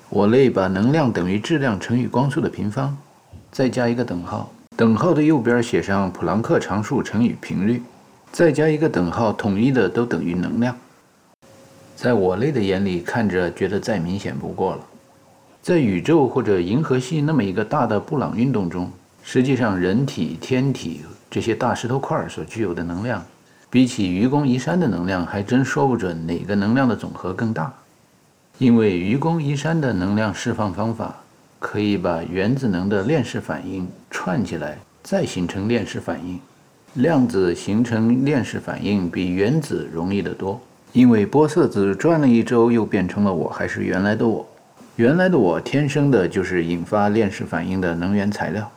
[0.09, 2.97] 我类把能量等于质量乘以光速的平方，
[3.51, 7.83] 再加一个等号，等号的右边写上普朗克常数乘以频率，
[8.31, 10.75] 再加一个等号，统一的都等于能量。
[11.95, 14.79] 在我类的眼里看着，觉得再明显不过了。
[15.63, 18.91] 在宇宙或者银河系那么一个大的布朗运动中，
[19.23, 20.99] 实际上人体、天体
[21.31, 23.23] 这些大石头块所具有的能量，
[23.69, 27.71] 比起愚公移山的能量，还真说不准哪个能量的总和更大。
[28.57, 31.15] 因为愚公移山的能量释放方法，
[31.59, 36.37] 可以把原子能的链式反应串起来，再形成链式反应。
[36.95, 40.61] 量子形成链式反应比原子容易得多。
[40.91, 44.45] 因为玻色子转了一周，又变成了我，还是原来的我。
[44.95, 48.71] 原来的我天生的就是引发链式反应的能源材料，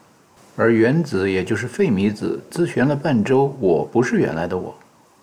[0.56, 4.74] 而原子也就是费米子自旋了半周，我不是原来的我。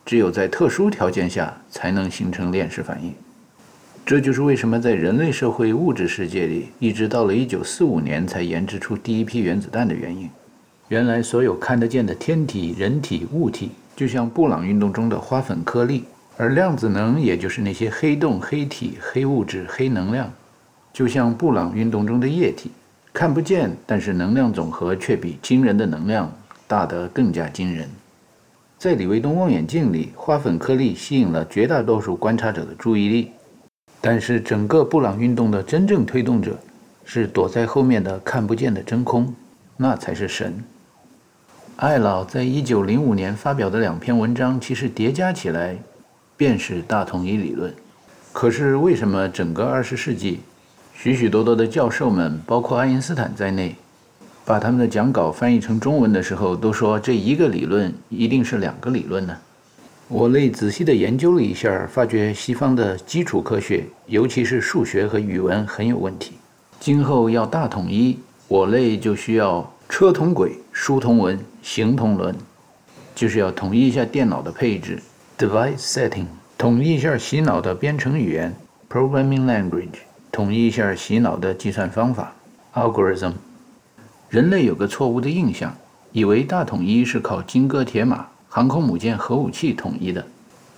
[0.06, 3.12] 只有在特殊条件下才能形成链式反应。
[4.06, 10.30] 这就是为什么在人类社会物质世界里，一直到了1945年才研制出第一批原子弹的原因。
[10.90, 16.04] 原来所有看得见的天体、人体、物体，就像布朗运动中的花粉颗粒。
[16.38, 20.32] 而量子能，也就是那些黑洞、黑体、黑物质、黑能量，
[20.94, 22.72] 就像布朗运动中的液体，
[23.12, 26.32] 看不见，但是能量总和却比惊人的能量
[26.68, 27.90] 大得更加惊人。
[28.78, 33.32] 在李卫东望远镜里，花粉颗粒吸引了绝大多数观察者的注意力，
[34.00, 36.58] 但是整个布朗运动的真正推动者
[37.04, 39.34] 是躲在后面的看不见的真空，
[39.76, 40.64] 那才是神。
[41.78, 45.76] 艾老在一九零五年发表的两篇文章，其实叠加起来。
[46.36, 47.74] 便是大统一理论。
[48.34, 50.40] 可是为什么整个二十世纪，
[50.94, 53.76] 许许多多的教授们，包括爱因斯坦在内，
[54.46, 59.38] 把他们的讲稿翻译成中文的时候，都说这一个理论一定是两个理论呢？
[60.08, 66.34] 我类仔细的研究了一下，发觉西方的基础科学，尤其是数学和语文很有问题。
[66.80, 72.36] 今后要大统一，我类就需要车同轨、书同文、行同伦，
[73.16, 75.02] 就是要统一一下电脑的配置。
[75.38, 76.26] Device setting，
[76.58, 78.54] 统一一下洗脑的编程语言
[78.90, 80.00] ；Programming language，
[80.34, 82.34] 统一一下洗脑的计算方法
[82.74, 83.34] ；Algorithm。
[84.32, 85.72] 人类有个错误的印象，
[86.12, 90.26] 以为大统一是靠金戈铁马、航空母舰、核武器统一的。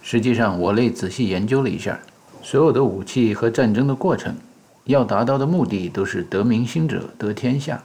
[0.01, 1.97] 实际上，我类仔细研究了一下，
[2.43, 4.35] 所有的武器和战争的过程，
[4.83, 7.81] 要达到的目的都是得民心者得天下。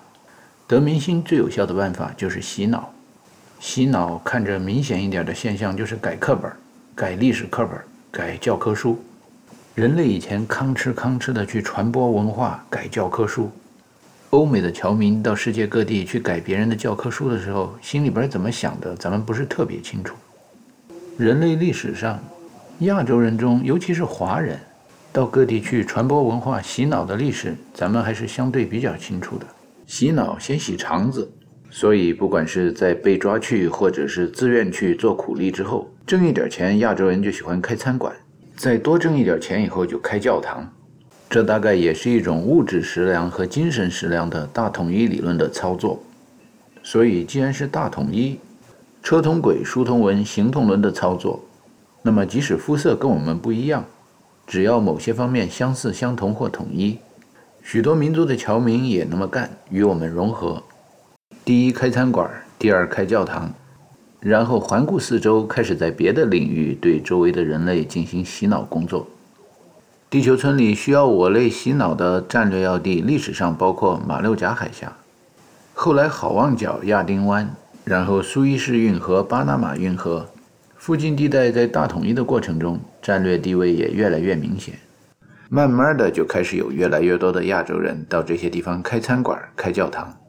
[0.66, 2.92] 得民心最有效的办法就是洗脑。
[3.60, 6.50] 洗脑看着明显一点的现象就是改课本。
[6.96, 7.80] 改历史课本，
[8.10, 9.00] 改教科书。
[9.76, 13.48] 人类以前吭哧吭哧的去传播文化，改教科书。
[14.30, 20.16] 欧美的侨民到世界各地去改别人的教科书的时候，心里边怎么想的，咱们不是特别清楚。
[21.16, 22.18] 人类历史上，
[22.80, 24.58] 亚洲人中，尤其是华人，
[25.12, 29.46] 到各地去传播文化、洗脑的历史，咱们还是相对比较清楚的。
[29.86, 31.30] 洗脑先洗肠子。
[31.72, 38.12] 所以，不管是在被抓去，或者是自愿去做苦力之后，挣一点钱，亚洲人就喜欢开餐馆；
[38.60, 40.70] 再多挣一点钱以后，就开教堂。
[41.30, 46.02] 这大概也是一种物质食粮和精神食粮的大统一理论的操作。
[46.82, 48.38] 所以，既然是大统一，
[49.02, 51.42] 车同轨、书同文、行同伦的操作，
[52.02, 53.82] 那么即使肤色跟我们不一样，
[54.46, 56.98] 只要某些方面相似、相同或统一，
[57.62, 60.62] 许多民族的侨民也那么干，与我们融合。
[61.46, 63.50] 第一开餐馆，第二开教堂，
[64.20, 69.08] 然后环顾四周，开始在别的领域对周围的人类进行洗脑工作。
[70.10, 74.92] 地球村里需要我类洗脑的战略要地，历史上包括马六甲海峡，
[75.72, 77.48] 后来好望角、亚丁湾，
[77.84, 80.28] 然后苏伊士运河、巴拿马运河
[80.76, 84.74] 附近地带，在大统一的过程中，战略地位也越来越明显。
[85.48, 90.19] 慢慢的，就开始有越来越多的亚洲人到这些地方开餐馆、开教堂。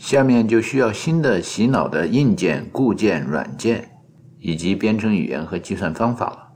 [0.00, 3.90] 下面就需要新的洗脑的硬件、固件、软件，
[4.38, 6.48] 以及编程语言和计算方法了。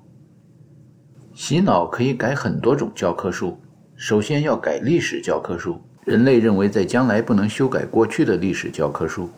[1.34, 3.60] 洗脑可以改很多种教科书，
[3.96, 5.78] 首先要改历史教科书。
[6.06, 9.28] 人类认为在将来不能修改过去的历史教科书，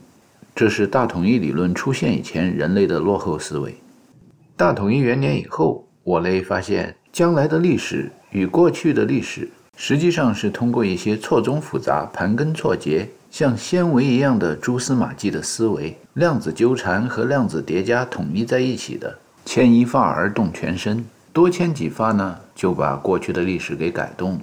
[0.54, 3.74] 这是大统一理论出现以前人类的落后思维。
[4.56, 13.08] 大统一元年以后，我类发现将来的历史与过去的历史实际上是通过一些错综复杂、盘根错节。
[13.30, 24.40] 像纤维一样的蛛丝马迹的思维，量子纠缠和量子叠加统一在一起的，牵一发而动全身，多牵几发呢，就把过去的历史给改动了。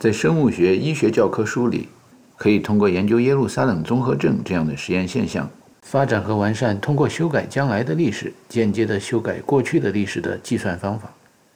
[0.00, 1.88] 在生物学、医学教科书里，
[2.36, 5.48] 可以通过研究耶路撒冷综合症这样的实验现象，
[5.82, 11.08] 发展和完善通过修改将来的历史，间接的修改过去的历史的计算方法。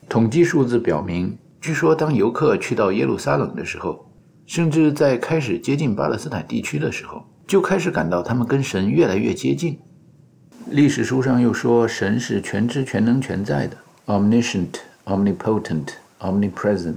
[0.09, 4.06] 统计数字表明，据说当游客去到耶路撒冷的时候，
[4.47, 9.79] 甚至在开始接近巴勒斯坦地区的时候，就开始感到他们跟神越来越接近。
[10.71, 13.77] 历史书上又说，神是全知、全能、全在的
[14.07, 14.75] ，omniscient、
[15.05, 15.89] omnipotent、
[16.21, 16.95] omnipresent。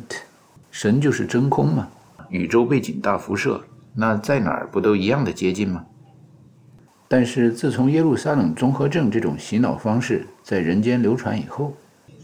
[0.70, 1.88] 神就是真空嘛，
[2.30, 3.60] 宇宙背景大辐射，
[3.95, 5.84] 那在哪儿不都一样的接近吗？
[7.08, 11.76] 但是自从耶路撒冷综合症这种洗脑方式在人间流传以后，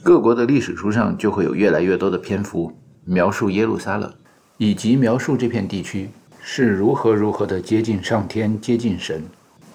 [0.04, 2.72] 各国的历史书上就会有越来越多的篇幅
[3.04, 4.14] 描述耶路撒冷，
[4.58, 6.10] 以及描述这片地区
[6.42, 9.24] 是如何如何的接近上天、接近神。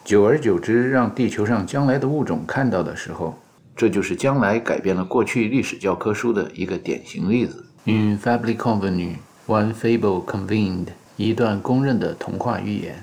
[0.05, 3.39] 久而久之，让地球上将来的物种看到的时候，
[3.77, 7.65] 这就是将来改变了过去历史教科书的一个典型例子。
[7.85, 9.17] In fable convenue,
[9.47, 13.03] one fable convened，一段公认的童话寓言。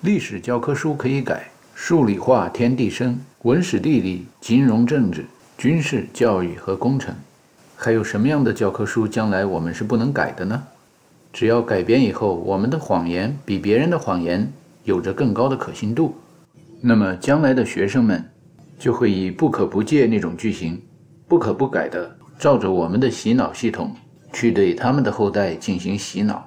[0.00, 5.26] 历史教科书可以改，数理化、天地生、文史地理、金融政治、
[5.58, 7.14] 军事、教育和工程，
[7.76, 10.62] 还有什么样的教科书将来我们是不能改的呢？
[11.32, 14.52] 只要改编以后，我们的谎言比别人的谎言
[14.84, 16.14] 有着更高的可信度，
[16.80, 18.24] 那么将来的学生们
[18.78, 20.80] 就会以不可不借那种句型，
[21.28, 23.94] 不可不改的，照着我们的洗脑系统
[24.32, 26.46] 去对他们的后代进行洗脑。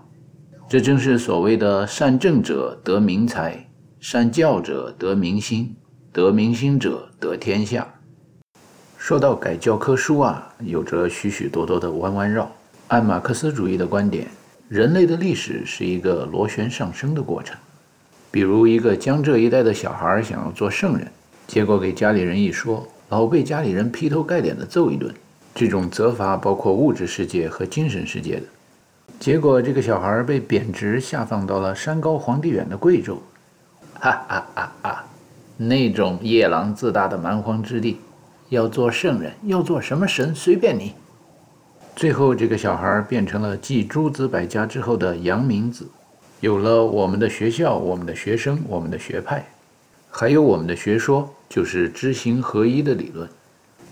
[0.68, 3.70] 这正是所谓的善政者得民财，
[4.00, 5.76] 善教者得民心，
[6.12, 7.88] 得民心者得天下。
[8.98, 12.52] 说到改教科书啊，有着许许多多的弯弯绕。
[12.88, 14.28] 按马克思主义的观点，
[14.74, 17.56] 人类的历史是一个螺旋上升的过程。
[18.32, 21.08] 比如一个江浙一带的小孩想要做圣人，
[21.46, 25.14] 结果给家里人一说，老被家里人劈头盖脸的揍一顿。
[25.54, 28.42] 这种责罚包括物质世界和精神世界的。
[29.20, 33.22] 结果，这个小孩被贬值，下放到了山高皇帝远的贵州。
[34.00, 35.06] 哈哈哈哈！
[35.56, 38.00] 那种夜郎自大的蛮荒之地，
[38.50, 40.96] 要做圣人，要做什么神，随便你。
[41.96, 45.88] 最后，这个小孩变成了继诸子百家之后的阳明子，
[46.40, 49.46] 有了我们的学校、我们的学生、我们的学派，
[50.10, 53.30] 还有我们的学说，就是知行合一的理论。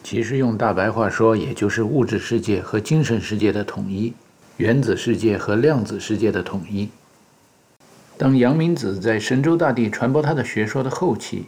[0.04, 4.12] 其实用大白话说，也就是物质世界和精神世界的统一。
[4.58, 6.90] 原子世界和量子世界的统一。
[8.18, 11.46] 当阳明子在神州大地传播他的学说的后期，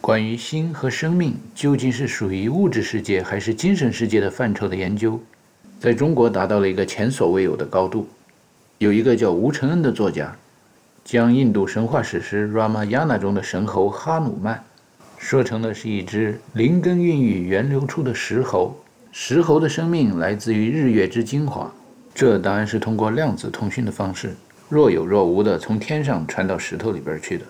[0.00, 5.18] 关于心和生命究竟是属于物质世界还是精神世界的范畴的研究，
[5.82, 8.06] 在中国达到了一个前所未有的高度。
[8.78, 10.32] 有一个叫吴承恩的作家，
[11.04, 14.62] 将印度神话史诗《Ramayana》中的神猴哈努曼
[15.18, 18.80] 说成了是一只灵根孕育、源流出的石猴。
[19.10, 21.68] 石猴的生命来自于日月之精华。
[22.14, 24.36] 这当然是通过量子通讯的方式，
[24.68, 27.44] 若有若无的从天上传到石头里边去的。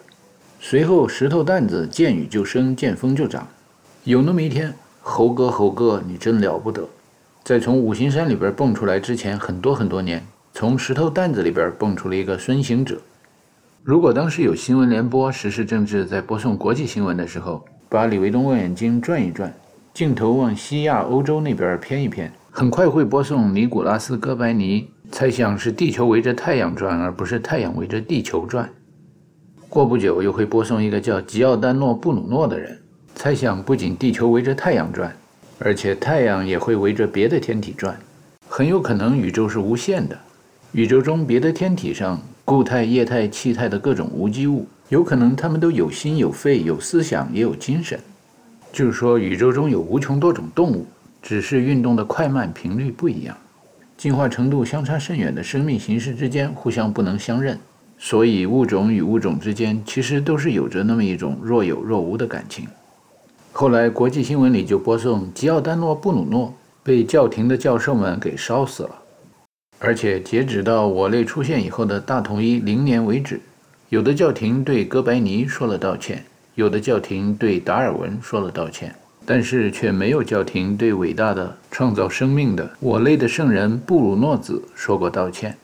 [0.59, 3.47] 随后，石头蛋子见雨就生，见风就长。
[4.05, 4.73] 有那么一天，
[5.03, 6.89] 猴哥，猴哥，你真了不得！
[7.45, 13.01] 在从五行山里边蹦出来之前，很多很多年，从石头蛋子里边蹦出了一个孙行者。
[13.83, 19.53] 如果当时有新闻联播、时事政治在播送国际新闻的时候，把李维东望远镜转一转，
[19.93, 22.33] 镜头往西亚、欧洲那边偏一偏。
[22.49, 28.71] 很快会播送尼古拉斯·哥白尼猜想是地球围着太阳转，而不是太阳围着地球转。
[29.69, 32.79] 过不久又会播送一个叫吉奥丹诺·布鲁诺的人
[33.17, 35.13] 猜想，不仅地球围着太阳转，
[35.65, 37.99] 而且太阳也会围着别的天体转。
[38.49, 40.19] 很有可能宇宙是无限的，
[40.73, 47.99] 宇宙中别的天体上固态、液态、气态的各种无机物，有可能它们都有心、有肺、有思想，也有精神。
[48.73, 50.87] 就是说，宇宙中有无穷多种动物。
[51.23, 53.37] 只是运动的快慢频率不一样，
[53.97, 57.57] 进化程度相差甚远的生命形式之间互相不能相认，
[57.97, 62.67] 所以物种与物种之间其实都是有着那么一种若有若无的感情。
[63.55, 68.97] 后来国际新闻里就播送吉奥丹诺·布鲁诺被教廷的教授们给烧死了，
[69.79, 73.39] 而且截止到我类出现以后的大统一零年为止，
[73.91, 76.25] 有的教廷对哥白尼说了道歉，
[76.55, 78.95] 有的教廷对达尔文说了道歉。
[79.25, 85.57] 但是却没有教廷对伟大的创造生命的我类的圣人布鲁诺子说过道歉。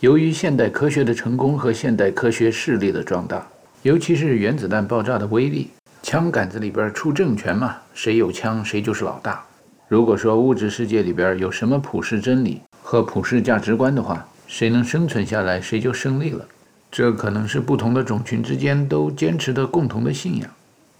[0.00, 3.46] 由于现代科学的成功和现代科学势力的壮大，
[3.82, 5.70] 尤其是原子弹爆炸的威力，
[6.04, 9.42] 枪杆子里边出政权嘛，谁有枪谁就是老大。
[9.88, 16.44] 如果说物质世界里边有什么普世真理和普世价值观的话，谁能生存下来谁就胜利了。
[16.90, 20.50] 这可能是不同的种群之间都坚持的共同的信仰。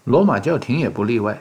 [0.05, 1.39] 罗马教廷也不例外，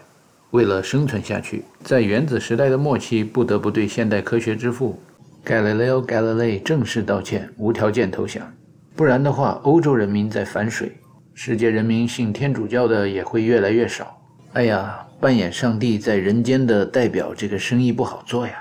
[0.50, 5.02] 为了生存下去，在原子时代的末期，不得不对现代科学之父
[5.42, 8.46] Galileo Galilei 正式道歉，无条件投降。
[8.94, 10.92] 不然的话，欧洲人民在反水，
[11.36, 14.16] 世界人民信天主教的也会越来越少，
[14.52, 18.52] 哎呀，扮演上帝在人间的代表，这个生意不好做呀。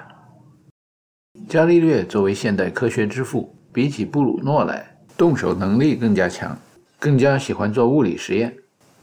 [1.47, 4.83] 伽利略作为现代科学之父，比起布鲁诺来，
[5.15, 6.57] 动手能力更加强，
[6.97, 8.51] 更加喜欢做物理实验，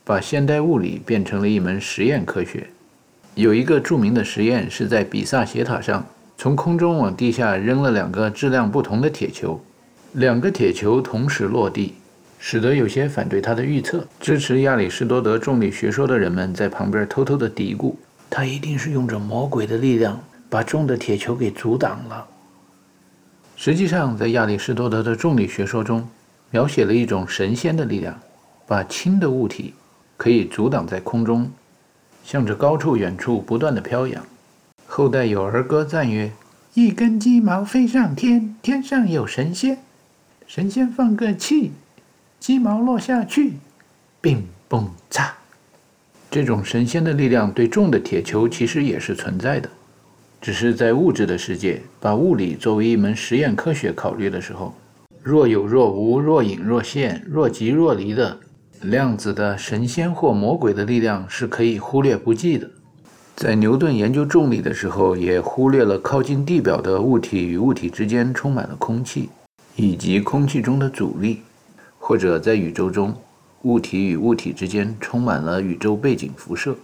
[0.05, 2.67] 把现代物理变成了一门实验科学。
[3.37, 6.05] 有一个著名的实验是在比萨斜塔上，
[6.37, 9.61] 从空中往地下扔了两个质量不同的铁球，
[10.15, 11.95] 两个铁球同时落地。
[12.43, 17.95] 使得有些反对他的预测、支持亚里士多德重力学说的人们在旁边偷偷的嘀咕
[18.31, 20.19] ：“他一定是用着魔鬼的力量
[20.49, 22.27] 把重的铁球给阻挡了。”
[23.57, 26.09] 实际上，在亚里士多德的重力学说中，
[26.51, 28.19] 描写了一种神仙的力量，
[28.67, 29.75] 把轻的物体
[30.17, 31.49] 可以阻挡在空中，
[32.25, 34.25] 向着高处、远处不断的飘扬。
[34.87, 36.33] 后代有儿歌赞曰
[36.73, 39.77] ：“一根鸡毛飞上天，天上有神仙，
[40.47, 41.73] 神仙放个气。”
[42.41, 43.53] 鸡毛落下去，
[44.19, 45.29] 冰嘣嚓！
[46.31, 49.69] 这种神仙的力量对重的铁球其实也是存在的，
[50.41, 54.75] 只是在物质的世界，把物理作为一门实验科学考虑的时候，
[55.23, 58.39] 若有若无、若隐若现、若即若离的
[58.81, 62.71] 量子的神仙或魔鬼的力量是可以忽略不计的。
[63.37, 69.29] 在牛顿研究重力的时候，也忽略了靠近地表的物体与物体之间充满了空气，
[69.77, 71.43] 以及空气中的阻力。
[72.01, 73.15] 或者在宇宙中，
[73.63, 76.75] 物体与物体之间充满了宇宙背景辐射。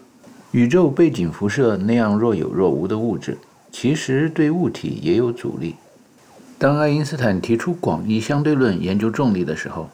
[0.53, 3.37] 宇宙背景辐射那样若有若无的物质，
[3.73, 5.75] 其实对物体也有阻力。
[6.59, 9.91] 当爱因斯坦提出广义相对论研究重力的时候，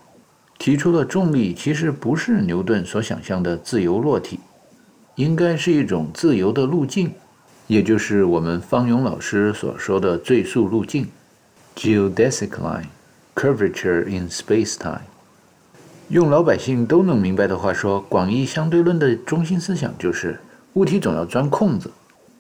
[0.58, 4.38] 提出了重力其实不是牛顿所想象的自由落体，
[5.14, 7.10] 应该是一种自由的路径，
[7.66, 11.08] 也就是我们方勇老师所说的最速路径
[11.74, 12.86] （geodesic line,
[13.34, 15.00] curvature in space-time）。
[16.12, 20.38] 用老百姓都能明白的话说，广义相对论的中心思想就是：
[20.74, 21.90] 物体总要钻空子，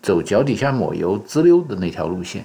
[0.02, 2.44] 走脚底下抹油滋溜的那条路线。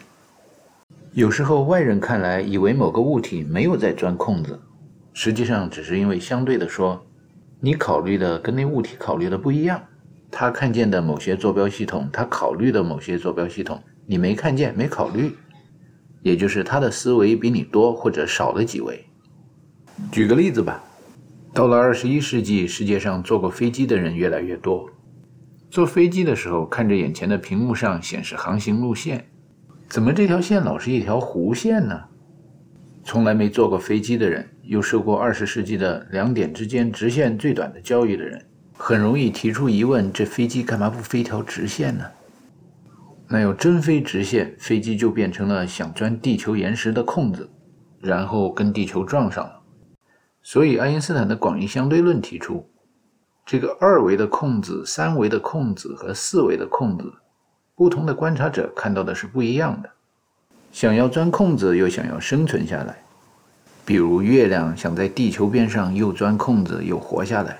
[1.12, 4.58] 有时候外人看来以为某个物体没有在钻空子，
[5.12, 7.06] 实际上只是因为相对的说，
[7.60, 9.84] 你考虑的跟那物体考虑的不一样。
[10.32, 15.36] 他看见的某些坐标系统，他考虑的某些坐标系统，你没看见，没考虑，
[16.22, 19.06] 也就是他的思维比你多或者少了几维。
[20.10, 20.82] 举个例子吧。
[21.58, 24.88] 到了二十一世纪，世界上坐过飞机的人越来越多。
[25.72, 29.26] 坐飞机的时候，看着眼前的屏幕上显示航行路线，
[29.90, 32.00] 怎么这条线老是一条弧线呢？
[33.04, 38.40] 从来没坐过飞机的人，又受过二十世纪的两点之间直线最短的教育的人，
[38.78, 42.06] 很容易提出疑问：这飞机干嘛不飞条直线呢？
[43.28, 47.50] 那要真飞直线，飞机就变成了想钻地球岩石的空子，
[48.00, 49.57] 然后跟地球撞上了。
[50.50, 52.66] 所以，爱因斯坦的广义相对论提出，
[53.46, 57.12] 这个二维的空子、三维的空子和四维的空子，
[57.76, 59.90] 不同的观察者看到的是不一样的。
[60.72, 62.96] 想要钻空子，又想要生存下来，
[63.84, 67.60] 比如月亮想在地球边上又钻空子又活下来，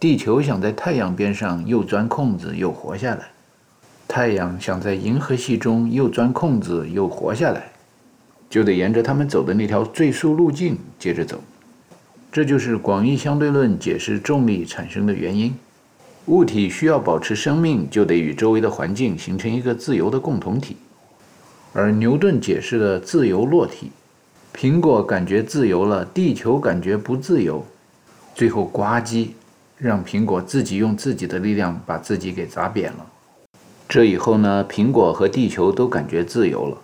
[0.00, 3.30] 地球想在太阳边上又钻空子又活下来，
[4.08, 7.70] 太阳想在银河系中又钻空子又活下来，
[8.50, 11.40] 就得沿着他们走的那条最速路径接着走。
[12.30, 15.54] 这就是广义相对论解释重力产生的原因。
[16.26, 20.76] 物体需要保持生命，就得与周围的环境形成一个自由的共同体。
[21.72, 23.90] 而牛顿解释的自由落体，
[24.54, 27.64] 苹果感觉自由了，地球感觉不自由，
[28.34, 29.28] 最后呱唧，
[29.78, 33.06] 让苹果自己用自己的力量把自己给砸扁了。
[33.88, 36.76] 这以后呢，苹果和地球都感觉自由了。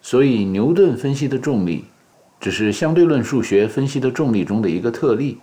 [0.00, 1.84] 所以牛顿分析的重力。
[2.42, 5.38] 只是相对论数学分析的重力中的一个特例，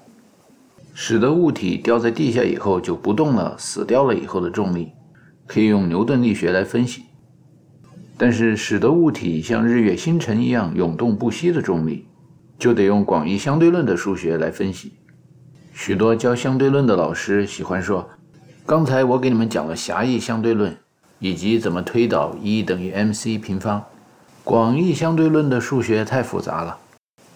[0.94, 4.92] 使得物体掉在地下以后就不动了，死掉了以后的重力，
[5.48, 7.06] 可以用牛顿力学来分析。
[8.18, 12.06] 但是使得物体像日月星辰一样永动不息的重力，
[12.58, 14.92] 就得用广义相对论的数学来分析。
[15.72, 18.10] 许多教相对论的老师喜欢说
[18.68, 20.76] ：“刚才我给你们讲了狭义相对论，
[21.20, 23.86] 以及怎么推导 E 等于 mc 平方，
[24.44, 26.78] 广义相对论的数学太复杂了。”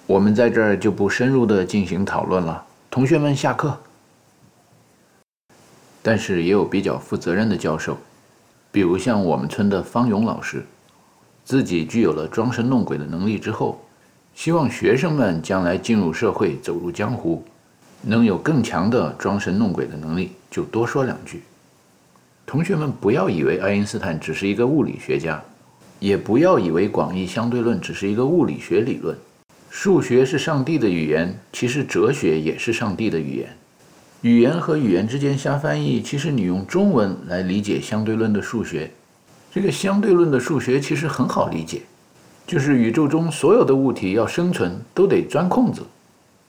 [0.06, 3.78] 我们在这儿就不深入的进行讨论了，同学们下课。
[6.01, 7.97] 但是也有比较负责任的教授，
[8.70, 10.66] 比如像我们村的方勇老师，
[11.45, 13.82] 自己具有了装神弄鬼的能力之后，
[14.36, 17.41] 希望学生们将来进入社会、走入江湖，
[18.01, 21.43] 能有更强的装神弄鬼的能力，就多说两句。
[22.45, 25.41] 同学们不要以为爱因斯坦只是一个物理学家，
[25.99, 29.18] 也不要以为广义相对论只是一个物理学理论。
[29.76, 33.50] 数学是上帝的语言，其实哲学也是上帝的语言。
[34.22, 38.92] 语言和语言之间瞎翻译，其实你用中文来理解相对论的数学，
[39.52, 41.82] 这个相对论的数学其实很好理解，
[42.46, 45.82] 就是宇宙中所有的物体要生存都得钻空子，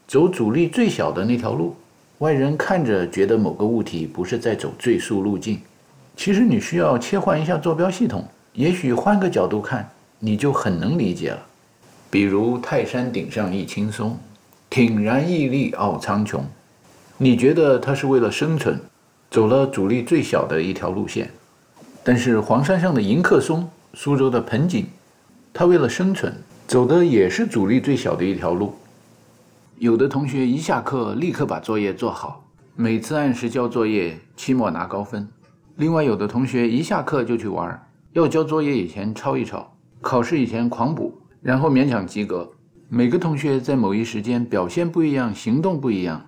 [0.06, 1.74] 走阻力最小的那条路。
[2.18, 5.58] 外人看着觉得某个物体不是在走最速路径，
[6.14, 8.22] 其实你需要切换一下坐标系统，
[8.52, 11.46] 也许换个角度看，你就很能理解了。
[12.14, 14.16] 比如泰山顶上一青松，
[14.70, 16.38] 挺然屹立傲苍穹。
[17.18, 18.80] 你觉得他是为了生存，
[19.32, 21.28] 走了阻力最小的一条路线，
[22.04, 24.86] 但是黄山上的迎客松，苏州的盆景，
[25.52, 26.32] 他为了生存，
[26.68, 28.72] 走的也是阻力最小的一条路。
[29.78, 32.44] 有的同学一下课立刻把作业做好，
[32.76, 35.28] 每次按时交作业，期末拿高分。
[35.78, 39.68] 另外，有的同学一下课就去玩，要交作业以前抄一抄，
[40.00, 41.12] 考试以前狂补，
[41.44, 42.50] 然后勉强及格。
[42.88, 46.24] 每个同学在某一时间表现不一样，行动不一样。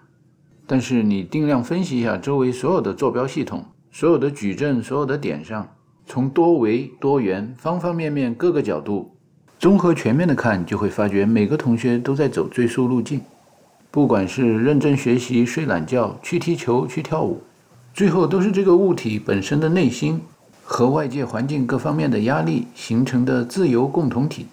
[0.66, 5.66] 但是你定量分析一下周围所有的坐标系统，所有的矩阵，所有的点上，
[6.04, 9.16] 从多维、多元、方方面面各个角度，
[9.58, 13.22] 综合全面的看，就会发觉每个同学都在走最速路径。
[13.90, 17.40] 不管是认真学习、睡懒觉、去踢球、去跳舞，
[17.94, 20.20] 最后都是这个物体本身的内心
[20.62, 24.46] 和外界环境各方面的压力形成的自由共同体。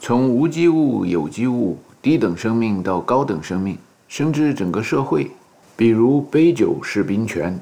[0.00, 3.76] 从无机物、有机物、低等生命到高等生命，
[4.06, 5.30] 甚至整个社会，
[5.76, 7.58] 比如杯酒释兵权。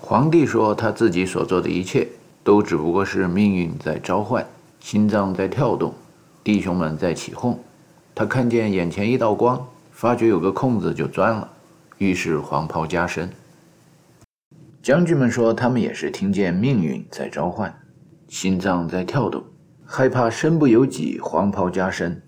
[0.00, 2.06] 皇帝说他自己所做的一切
[2.42, 4.46] 都只不过是命运在召唤，
[4.80, 5.94] 心脏在跳动，
[6.44, 7.58] 弟兄们在起哄。
[8.14, 9.66] 他看见眼前一道光。
[9.90, 11.50] 发觉有个空子就钻了，
[11.98, 13.28] 于是黄袍加身。
[14.80, 17.74] 将军们说，他们也是听见命运在召唤，
[18.28, 19.42] 心脏在跳动，
[19.90, 22.20] 害怕身不由己，黄袍加身。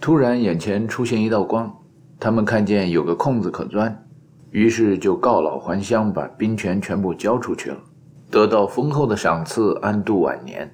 [0.00, 1.76] 突然眼前出现一道光，
[2.20, 4.06] 他们看见有个空子可钻，
[4.52, 7.76] 于是就告老还乡，把兵权全部交出去了，
[8.30, 10.72] 得到丰厚的赏赐，安度晚年。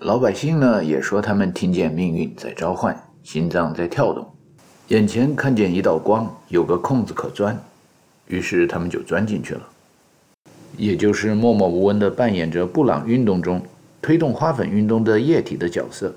[0.00, 4.26] 老百姓呢，也说他们听见命运在召唤，心脏在跳动。
[4.88, 7.56] 眼前看见一道光，有个空子可钻，
[8.26, 9.62] 于是他们就钻进去了，
[10.76, 13.62] 也就是默默无闻地扮演着布朗运动中
[14.00, 16.14] 推动花粉运动的液体的角色。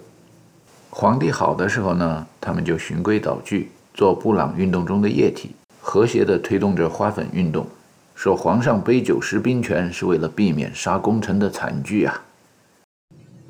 [0.90, 7.66] 皇帝好的时候呢，他们就循规蹈矩，做布朗运动中的液体，和谐地推动着花粉运动。
[8.14, 12.22] 说皇上杯酒释兵权是为了避免杀功臣的惨剧啊。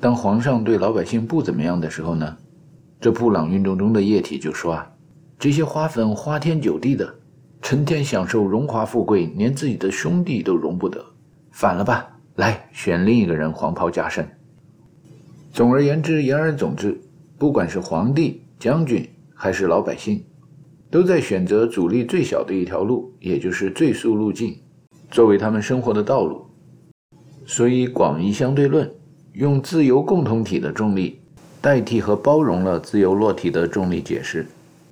[0.00, 2.36] 当皇上对老百姓不怎么样的时候呢，
[3.00, 4.88] 这布朗运动中的液体就说啊。
[5.38, 7.12] 这些花粉花天酒地的，
[7.60, 11.04] 成天享受荣华富贵，连自己的兄弟都容不得。
[11.50, 14.28] 反了吧，来选另一个人黄袍加身。
[15.52, 16.98] 总而言之，言而总之，
[17.38, 20.24] 不管是皇帝、将军还是老百姓，
[20.90, 24.56] 都在选择阻力最小的一条路，也就是最速路径，
[25.10, 26.46] 作为他们生活的道路。
[27.44, 28.90] 所以，广义相对论
[29.32, 31.20] 用自由共同体的重力
[31.60, 34.46] 代替和包容了自由落体的重力解释。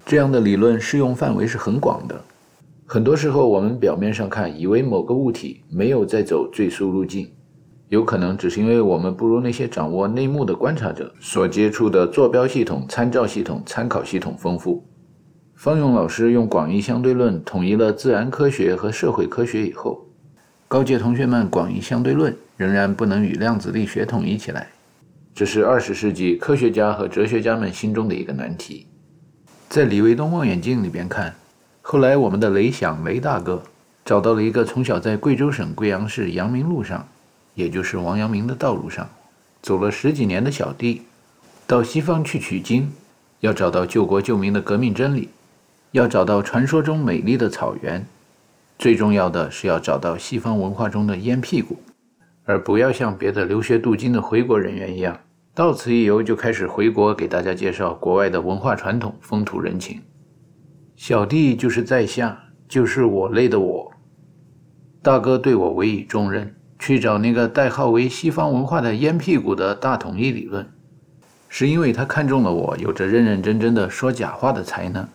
[0.04, 2.24] 这样的理论适用范围是很广的。
[2.92, 7.30] 很多时候，我们表面上看，以为某个物体没有在走最速路径，
[7.86, 14.84] 有可能只是因为我们不如那些掌握内幕的观察者所接触的坐标系统、参照系统、参考系统丰富。
[15.54, 20.04] 方勇老师用广义相对论统一了自然科学和社会科学以后，
[20.66, 24.66] 告诫同学们，广义相对论仍然不能与量子力学统一起来，
[25.32, 28.88] 这是二十世纪科学家和哲学家们心中的一个难题。
[29.68, 31.32] 在李维东望远镜里边看，
[31.92, 33.60] 后来我们的雷响雷大哥
[34.04, 37.04] 找到了一个从小在贵州省贵阳市阳明路上，
[37.56, 39.10] 也就是王阳明的道路上，
[39.60, 41.02] 走了十几年的小弟，
[41.66, 42.92] 到西方去取经，
[43.40, 45.30] 要找到救国救民的革命真理，
[45.90, 48.06] 要找到传说中美丽的草原，
[48.78, 51.76] 最重要的是要找到西方文化中的烟屁股，
[52.44, 55.18] 而不要像别的留学镀金的回国人员一样。
[55.56, 60.00] 到此一游，就开始回国给大家介绍国外的文化传统、风土人情。
[61.02, 62.38] 小弟就是在下，
[62.68, 63.90] 就是我类的我。
[65.00, 70.68] 大哥对我委以重任，去找那个代号为西方文化的烟屁股的大统一理论，
[71.48, 75.08] 是因为他看中了我有着认认真真的说假话的才能，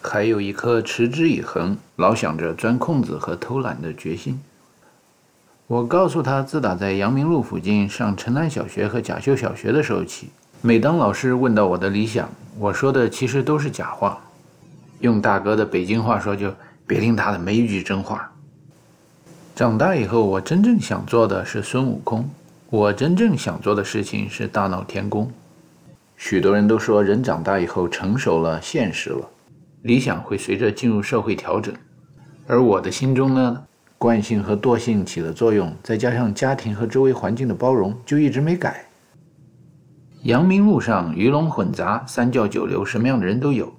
[0.00, 4.40] 还有一颗持之以恒、老想着钻空子和偷懒的决心。
[5.66, 10.30] 我告诉他，自打在阳明路附近上城南小学和甲秀小学的时候起，
[10.62, 12.26] 每当老师问到我的理想，
[12.58, 14.18] 我说的其实都是假话。
[15.00, 16.52] 用大哥的北京话说，就
[16.86, 18.32] 别听他的没一句真话。
[19.54, 22.28] 长大以后，我真正想做的是孙悟空，
[22.70, 25.30] 我真正想做的事情是大闹天宫。
[26.16, 29.28] 许多人都说，人长大以后成熟了，现实了，
[29.82, 31.74] 理想会随着进入社会调整。
[32.46, 33.62] 而我的心中呢，
[33.98, 38.86] 惯性和惰性起了作用，再加上家庭和周围环境的包容，就一直没改。
[40.22, 43.75] 阳明路上鱼龙混杂，三教九流，什么样的人都有。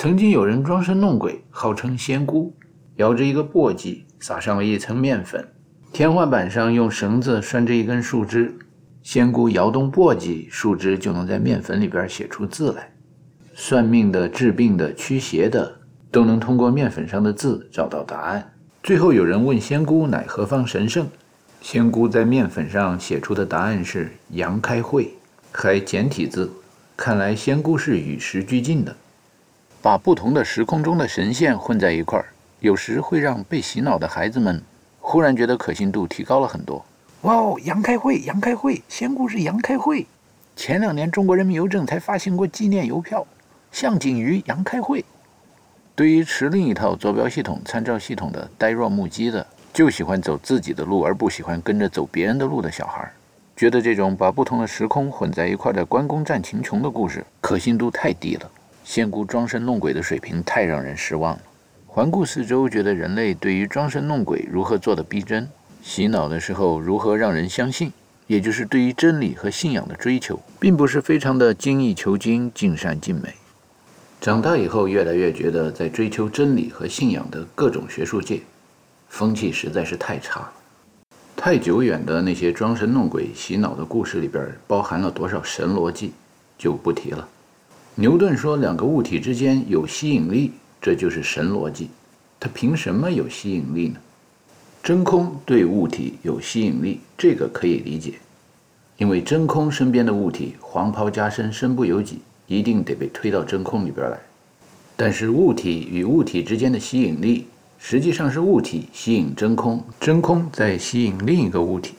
[0.00, 2.56] 曾经有人装神弄鬼，号称仙姑，
[2.96, 5.46] 摇着一个簸箕，撒上了一层面粉，
[5.92, 8.50] 天花板上用绳子拴着一根树枝，
[9.02, 12.90] 仙姑摇动簸箕，树枝就能在面粉里边写出字来。
[13.52, 15.70] 算命的、治病的、驱邪的。
[16.10, 18.52] 都能通过面粉上的字找到答案。
[18.82, 21.06] 最后有人问仙姑乃何方神圣，
[21.60, 25.12] 仙姑在面粉上写出的答案是杨开慧，
[25.52, 26.50] 还简体字。
[26.96, 28.96] 看来仙姑是与时俱进的，
[29.82, 32.26] 把不同的时空中的神仙混在一块儿，
[32.60, 34.62] 有时会让被洗脑的孩子们
[35.00, 36.84] 忽然觉得可信度提高了很多。
[37.22, 40.06] 哇哦，杨开慧，杨开慧，仙姑是杨开慧。
[40.54, 43.26] 前两年中国人民邮政才发行过纪念邮票，
[43.72, 45.02] 向景瑜、杨开慧。
[45.94, 53.10] 对于持另一套坐标系统参照系统的呆若木鸡的，就喜欢走自己的路而不喜欢跟着走别人的路的小孩，
[53.56, 58.50] 觉得这种把不同的时空混在一块的关公战秦琼的故事可信度太低了，
[58.90, 61.40] 仙姑装神弄鬼的水平太让人失望了。
[61.86, 65.48] 环顾四周，觉得人类对于装神弄鬼如何做的逼真，
[65.80, 67.92] 洗脑的时候如何让人相信，
[68.26, 73.32] 也就是对于真理和信仰的追求，并不是非常的精益求精、尽善尽美。
[74.20, 78.40] 长大以后，越来越觉得在追求真理和信仰的各种学术界，
[79.08, 80.52] 风气实在是太差了。
[81.36, 86.12] 太久远的那些装神弄鬼、洗脑的故事里边，包含了多少神逻辑，
[86.58, 87.28] 就不提了。
[88.00, 91.90] 牛顿说两个物体之间有吸引力，这就是神逻辑。
[92.40, 93.96] 他凭什么有吸引力呢？
[94.82, 98.14] 真空对物体有吸引力，这个可以理解，
[98.96, 102.20] 因为真空身边的物体黄袍加身，身不由己。
[102.46, 104.18] 一定得被推到真空里边来，
[104.96, 107.46] 但是物体与物体之间的吸引力，
[107.78, 111.96] 实际上是物体吸引真空，真空在吸引另一个物体。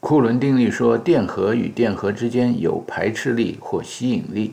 [0.00, 4.52] 库伦定律说，电荷与电荷之间有排斥力或吸引力。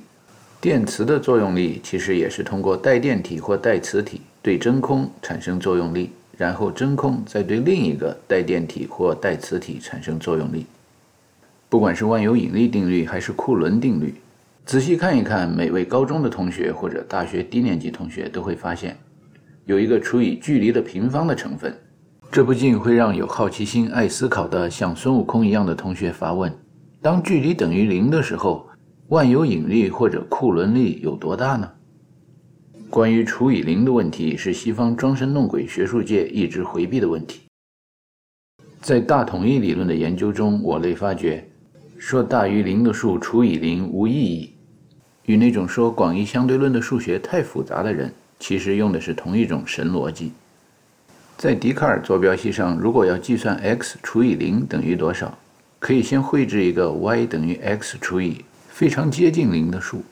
[0.61, 10.65] 电磁的作用力其实也是通过带电体或带磁体对真空产生作用力，然后真空再对另一个带电体或带磁体产生作用力。
[11.69, 14.15] 不管是万有引力定律还是库伦定律。
[14.65, 18.97] 仔细看一看，每位高中的同学或者大学低年级同学都会发现，
[19.65, 21.71] 有一个除以距离的平方的成分。
[22.31, 26.51] 这不禁会让有好奇心、爱思考的像孙悟空一样的同学发问：
[27.01, 28.67] 当距离等于零的时候，
[29.09, 31.71] 万有引力或者库伦力有多大呢？
[32.89, 37.41] 关于除以零的问题，是西方装神弄鬼学术界一直回避的问题。
[38.81, 41.47] 在大统一理论的研究中，我类发觉，
[41.99, 44.53] 说大于零的数除以零无意义。
[45.25, 50.31] 与那种说广义相对论的数学太复杂的人，其实用的是同一种神逻辑。
[51.37, 55.37] 在笛卡尔坐标系上，如果要计算 x 除以零等于多少，
[55.79, 58.43] 可以先绘制一个 y 等于 x 除以
[58.75, 60.03] 非常接近零的数，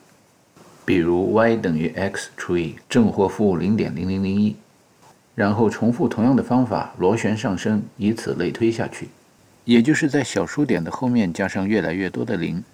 [0.86, 4.56] 比如 y 等于 x 除以正或负零点零零零一，
[5.34, 9.08] 然后重复同样的方法螺旋上升，以此类推下去，
[9.66, 12.64] 也就是在小数点的后面加上越来越多的零。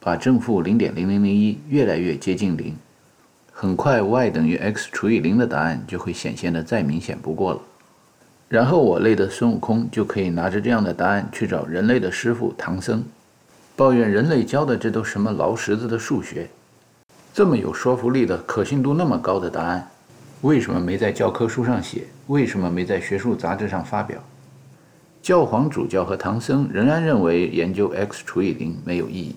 [0.00, 2.76] 把正负零点零零零一越来越接近零，
[3.50, 7.60] 很快 y 等于 x 除以零的答案就会显现的再明显不过了。
[8.50, 13.02] 然后我类的孙悟空就可以拿着这样的答案去找人类的师傅唐僧，
[13.78, 16.50] 抱怨人类教的这都什么劳什子的数学，
[17.32, 19.88] 这么有说服力的、可信度那么高的答案，
[20.40, 22.02] 为什么没在教科书上写？
[22.26, 24.18] 为什么没在学术杂志上发表？
[25.22, 29.36] 教皇主教和唐僧仍然认为研究 x 除以零没有意义。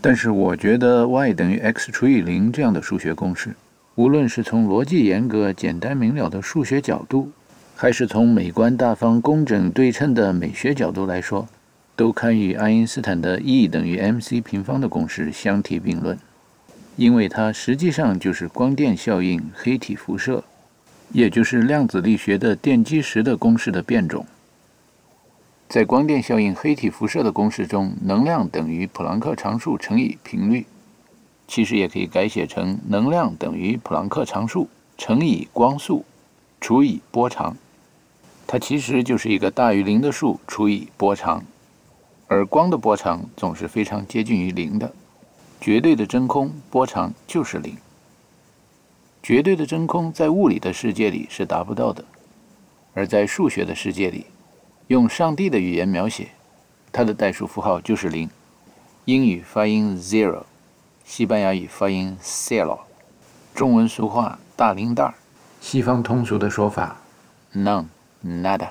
[0.00, 3.54] 但是我觉得 y 等于 x 除以零这样的数学公式，
[3.94, 7.30] 无论是从逻辑严格、简单明了的数学角度，
[7.76, 11.46] 还是从美观大方、工整对称的美学角度来说，
[11.94, 16.18] 都堪与爱因斯坦的 E 等于 mc 平方的公式相提并论，
[16.96, 20.42] 因为它实际上就是光电效应黑体辐射，
[21.12, 24.26] 也就是量子力学的电基石的公式的变种。
[25.68, 30.66] 在光电效应黑体辐射的公式中，能量等于普朗克常数乘以频率，
[31.48, 34.68] 其实也可以改写成能量等于普朗克常数
[34.98, 36.04] 乘以光速
[36.60, 37.56] 除以波长。
[38.46, 41.42] 它其实就是一个大于零的数除以波长，
[42.32, 44.90] 而光的波长总是非常接近于零的。
[45.60, 47.76] 绝对的真空波长就是零。
[49.22, 52.02] 绝对的真空在物理的世界里是达不到的，
[52.94, 54.24] 而在数学的世界里。
[54.86, 56.28] 用上帝的语言描写，
[56.90, 58.30] 它的代数符号就是零。
[59.04, 60.44] 英语发音 zero，
[61.04, 62.78] 西班牙语发音 cielo，
[63.54, 65.14] 中文俗话大零蛋儿，
[65.60, 66.96] 西方通俗的说法
[67.54, 67.84] none,
[68.24, 68.70] nada。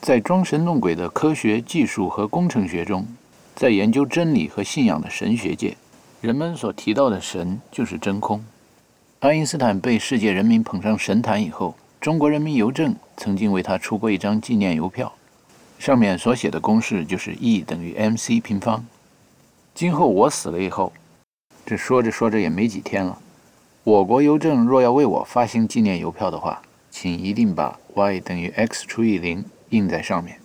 [0.00, 3.06] 在装神弄鬼的科学技术和工程学中，
[3.54, 5.76] 在研究真理和信仰的神学界，
[6.20, 8.44] 人们所提到的神就是真空。
[9.20, 15.12] 爱因斯坦被世界人民捧上神坛以后，中国人民邮政曾经为他出过一张纪念邮票，
[15.78, 18.84] 上面所写的公式就是 E 等于 mc 平方。
[19.74, 20.92] 今后我死了以后，
[21.64, 23.18] 这说着说着也没几天了，
[23.82, 30.38] 我国邮政若要为我发行纪念邮票的话，请一定把 y 等于 x 除以零印在上面，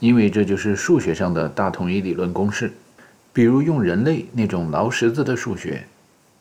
[0.00, 2.72] 因为这就是数学上的大统一理论公式。
[3.32, 5.84] 比如用人类那种劳什子的数学。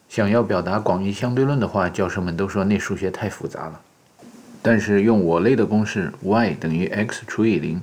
[0.09, 3.81] 想要表达广义相对论的话，教授们都说那数学太复杂了。
[4.61, 7.81] 但是用我类的公式 y 等于 x 除以零，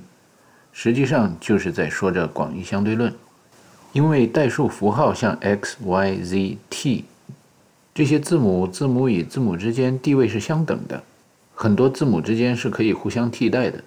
[0.73, 3.13] 实际上就是在说着广义相对论。
[3.93, 7.05] 因为代数符号像 x、y、z、t
[7.93, 11.01] 这些字母，字母与字母之间地位是相等的，
[11.53, 13.81] 很多字母之间是可以互相替代的。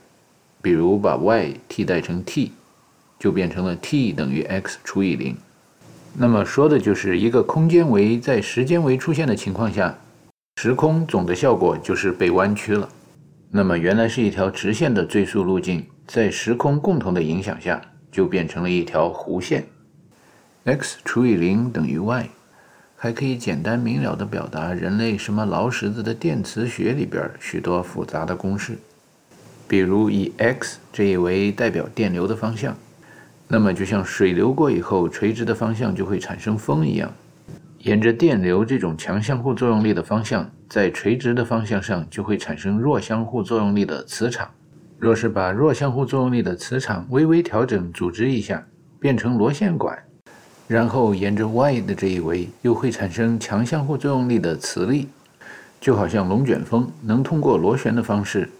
[0.60, 2.52] 比如把 y 替代成 t，
[3.18, 5.36] 就变成了 t 等于 x 除以零。
[6.14, 9.96] 那么说的就是一个空间维在时间维出现的情况下，
[10.56, 12.88] 时空总的效果就是被弯曲了。
[13.50, 17.80] 那么原来是一条直线的最速路径，在时空共同的影响下，
[18.10, 19.66] 就变成了一条弧线。
[20.64, 22.28] x 除以零等于 y，
[22.96, 28.76] 还可以简单明了地表达人类什么劳什子的电磁学里边许多复杂的公式，
[29.68, 32.74] 比如以 x 这一为代表电流的方向。
[33.46, 37.12] 那么，就像水流过以后，垂直的方向就会产生风一样，
[37.78, 44.50] 沿着电流这种强相互作用力的方向，在垂直的方向上就会产生弱相互作用力的磁场。
[44.98, 48.66] 若是把弱相互作用力的磁场微微调整、组织一下，
[48.98, 49.96] 变成螺线管，
[50.66, 55.08] 然后沿着 y 的这一维，又会产生强相互作用力的磁力，
[55.80, 58.50] 就好像龙卷风能通过螺旋的方式，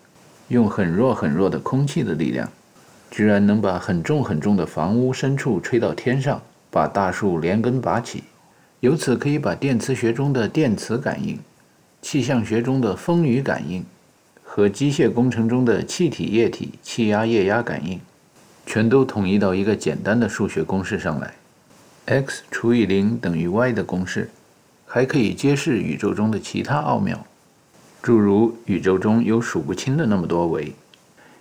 [0.48, 2.48] 用很弱很弱的空气的力量。
[3.10, 8.22] 居然能把很重很重的房屋深处吹到天上，把大树连根拔起，
[8.80, 11.38] 由此可以把电磁学中的电磁感应、
[12.02, 13.82] 气象学中的风雨感应
[14.44, 17.98] 和机械工程中的气体液体气压液压感应，
[18.66, 21.32] 全都统一到一个简单的数学公式上来。
[22.04, 24.30] x 除以零等于 y 的公式，
[24.86, 27.26] 还可以揭示宇宙中的其他奥妙，
[28.02, 30.72] 诸如宇宙中有数不清的那么多维。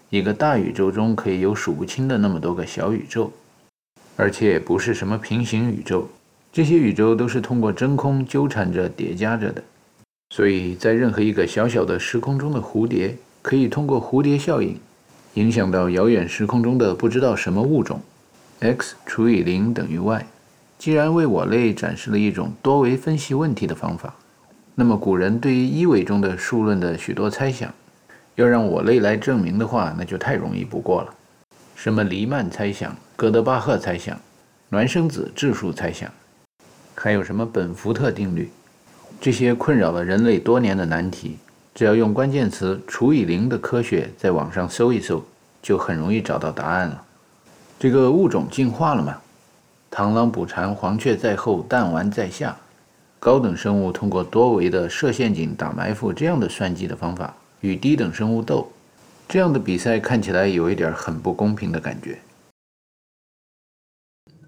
[0.09, 3.31] 一个大宇宙中可以有数不清的那么多个小宇宙，
[4.15, 6.07] 而且不是什么平行宇宙，
[6.51, 9.61] 这些宇宙都是通过真空纠缠着叠加着的。
[10.33, 14.77] 所以在任何一个小小的时空中的蝴蝶，可以通过蝴蝶效应
[15.33, 18.01] 影响到遥远时空中的不知道什么物种。
[18.59, 20.25] x 除以零等于 y，
[20.79, 24.15] 既然为我类展示了一种多维分析问题的方法，
[24.79, 27.73] 那么古人对于一维中的数论的许多猜想。
[28.35, 31.11] 要让我类来证明的话，那就太容易不过了。
[31.75, 34.15] 什么黎曼猜想、哥德巴赫猜想、
[34.69, 36.07] 孪生子质数猜想，
[36.93, 38.51] 还有什么本福特定律，
[39.19, 41.37] 这些困扰了人类多年的难题，
[41.73, 45.25] 只要用关键词“除以零”的科学在网上搜一搜，
[45.59, 47.03] 就很容易找到答案了。
[47.79, 49.17] 这个物种进化了吗？
[49.89, 52.55] 螳螂捕蝉，黄雀在后，弹丸在下。
[53.19, 57.35] 高等生物通过多维的设陷阱、打埋伏这样的算计的方法。
[57.61, 58.71] 与低等生物斗，
[59.27, 62.19] 这样的比赛看起来有一点很不公平的感觉。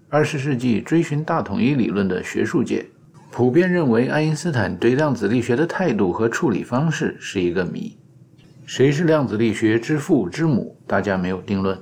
[0.08, 2.86] 二十世纪追寻大统一理论的学术界
[3.32, 7.96] 普遍认为，爱因斯坦对量子力学的态度和处理方式是一个谜。
[8.64, 11.76] 谁是量子力学之父之母，大家没有定论，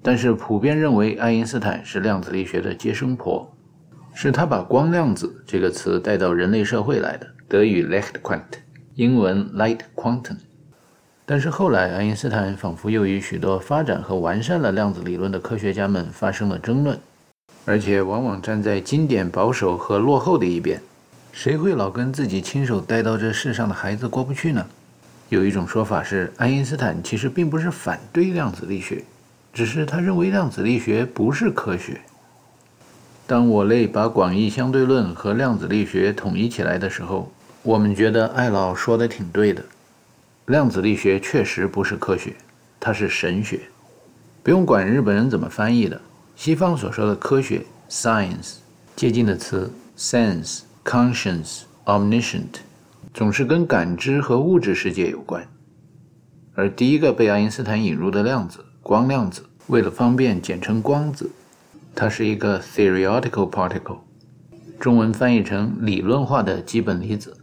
[0.00, 3.52] 但是普遍认为爱因斯坦是量子力学的接生婆，
[4.20, 8.40] 是他把光量子这个词带到人类社会来的，德语 Lichtquant，
[8.96, 10.34] 英文 Light Quantum。
[11.24, 16.98] 但是后来，爱因斯坦仿佛又与许多发展和完善了量子理论的科学家们发生了争论，
[17.64, 20.82] 而且往往站在经典保守和落后的一边。
[21.30, 24.66] 谁会老跟自己亲手带到这世上的孩子过不去呢？
[25.28, 29.04] 有一种说法是，爱因斯坦其实并不是反对量子力学，
[29.52, 32.00] 只是他认为量子力学不是科学。
[33.28, 37.30] 当我类把广义相对论和量子力学统一起来的时候，
[37.62, 39.62] 我们觉得艾老说的挺对的。
[40.46, 42.34] 量子力学确实不是科学，
[42.80, 43.60] 它是神学。
[44.42, 46.00] 不用管日本人怎么翻译的，
[46.36, 48.54] 西方所说的科学 （science）
[48.96, 52.62] 接近的词 （sense）、（conscience）、（omniscient）
[53.12, 55.46] 总是跟感知和物质世界有关。
[56.54, 61.30] 而第一个被爱因斯坦引入的量子——光量子，为了方便简称光子，
[62.00, 63.98] 它是一个 theoretical particle，
[64.78, 67.36] 中文翻译成理论化的基本粒子。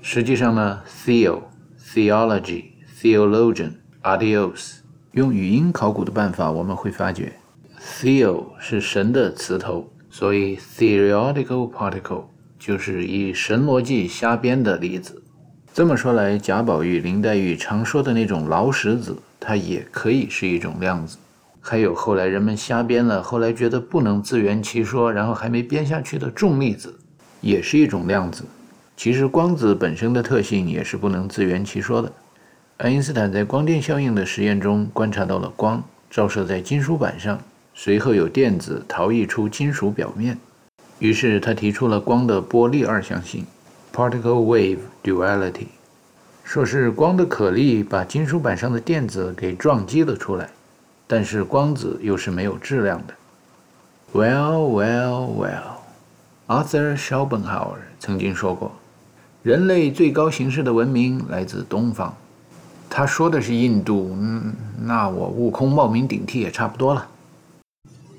[0.00, 1.40] 实际上呢，theo。
[1.92, 2.64] Theology,
[2.98, 3.72] theologian
[4.02, 4.78] adios。
[5.12, 7.34] 用语音考古的办法，我们会发觉
[7.78, 12.24] ，theo 是神的词头，所以 theoretical particle
[12.58, 15.22] 就是以神逻辑瞎编的例子。
[15.74, 21.18] 这么说来，贾宝玉、林黛玉常说的那种老石子，它也可以是一种量子。
[21.60, 26.98] 还有后来人们瞎编了，后来觉得不能自圆其说，然后还没编下去的重粒子，
[27.40, 28.44] 也是一种量子。
[28.96, 32.12] 其实光子本身的特性也是不能自圆其说的。
[32.78, 37.38] 爱因斯坦在光电效应的实验中观察到了光照射在金属板上，
[37.74, 40.38] 随后有电子逃逸出金属表面，
[40.98, 43.44] 于是他提出了光的波粒二象性
[43.94, 45.66] （particle-wave duality），
[46.42, 50.48] 说是光的可粒把金属板上的电子给撞击了出来，
[51.12, 53.14] 但是光子又是没有质量的。
[54.12, 55.80] Well, well, well.
[56.46, 58.70] Arthur Schopenhauer 曾经说过，
[59.42, 62.16] 人类最高形式的文明来自东方。
[62.88, 67.08] 他说的是印度，嗯，那我悟空冒名顶替也差不多了。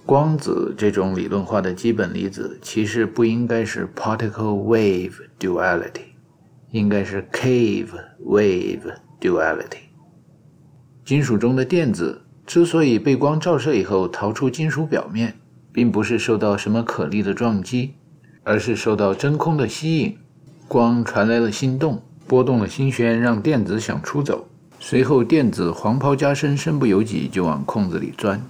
[0.06, 6.12] 光子这种理论化的基本粒子，其实不应该是 particle-wave duality，
[6.72, 9.80] 应该是 cave-wave duality。
[11.06, 12.22] 金属中的电子
[12.52, 15.36] 之所以被光照射以后逃出金属表面，
[15.72, 17.94] 并不是受到什么可力的撞击，
[18.44, 20.18] 而是受到真空的吸引。
[20.68, 24.50] 光传来了心动，拨动了心弦，让电子想出走。
[24.82, 28.46] 随后，电子黄袍加身，身不由己就往空子里钻。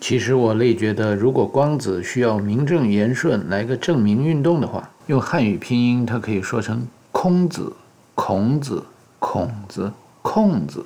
[0.00, 7.72] 其实我类觉得，如果光子需要名正言顺来个证明运动的话，用汉语拼音，它可以说成空子、
[8.16, 8.82] 孔子、
[9.20, 9.92] 孔子、
[10.22, 10.84] 空子，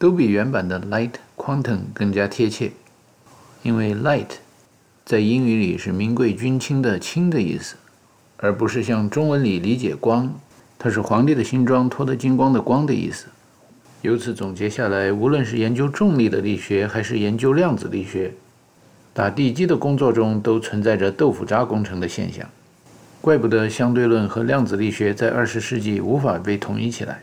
[0.00, 2.72] 都比原版的 light quantum 更加贴切。
[3.62, 4.28] 因为 light
[5.04, 7.76] 在英语里是名贵君亲的亲的意思，
[8.38, 10.32] 而不是像中文里理解光。
[10.78, 13.26] 它是皇帝的新装脱得精光的光的意思。
[14.00, 18.32] 由此总结下来，无论是研究重力的力学，还是研究量子力学，
[19.12, 22.48] 打地基的工作中都存在着豆腐渣工程的现象。
[23.20, 27.20] 怪不得相对论和量子力学在二十世纪无法被统一起来，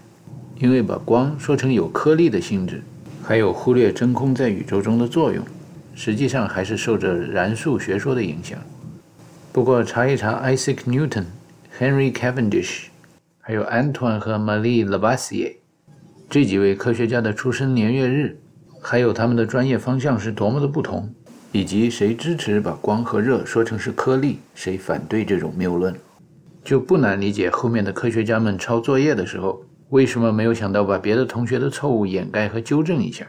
[0.59, 2.81] 因为把光说成有颗粒的性质，
[3.23, 5.43] 还有忽略真空在宇宙中的作用，
[5.93, 8.59] 实际上还是受着燃素学说的影响。
[9.51, 11.25] 不过查一查 Isaac Newton、
[11.79, 12.85] Henry Cavendish。
[13.39, 15.53] 还有 Antoine 和 Marie Lavoisier
[16.29, 18.37] 这几位科学家的出生年月日，
[18.81, 21.09] 还有他们的专业方向是多么的不同，
[21.53, 25.95] 以及谁支持把光和热说成是颗粒，谁反对这种谬论，
[26.61, 33.25] 就不难理解后面的科学家们抄作业的时候，为什么没有想到把别的同学的错误掩盖和纠正一下。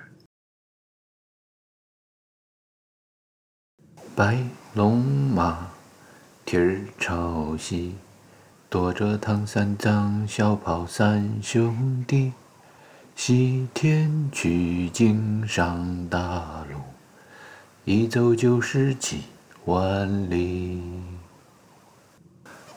[4.17, 4.45] 白
[4.75, 5.71] 龙马，
[6.45, 7.95] 蹄儿朝西。
[8.71, 12.33] 躲着唐三藏，小跑三兄弟，
[13.17, 16.79] 西天取经上大路，
[17.87, 19.23] 一走就是几
[19.65, 20.83] 万里。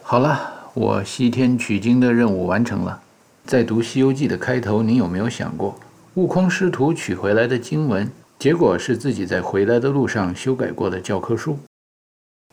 [0.02, 3.04] 好了，我西天取经的任务完成了。
[3.52, 5.78] 在读《西游记》的开头，你有没有想过，
[6.14, 11.60] 悟空师徒取回来的经文，结果是自己在回来的路上修改过的教科书？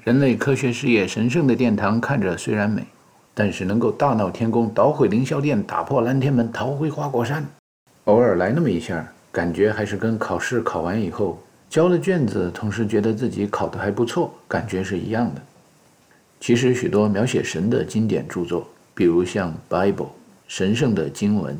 [0.03, 2.85] 人类科学事业神圣的殿堂，看着虽然美。
[3.33, 7.47] 但是能够大闹天宫、捣毁凌霄殿、打破蓝天门、逃回花果山，
[8.07, 11.41] 偶尔来那么一下，感觉还是跟考试考完以后
[11.71, 15.41] 交了卷子，同时觉得自己考得还不错，感觉是一样的。
[16.41, 19.95] 其实许多描写神的经典著作，比如像《Bible》
[20.49, 21.55] 神圣的经文，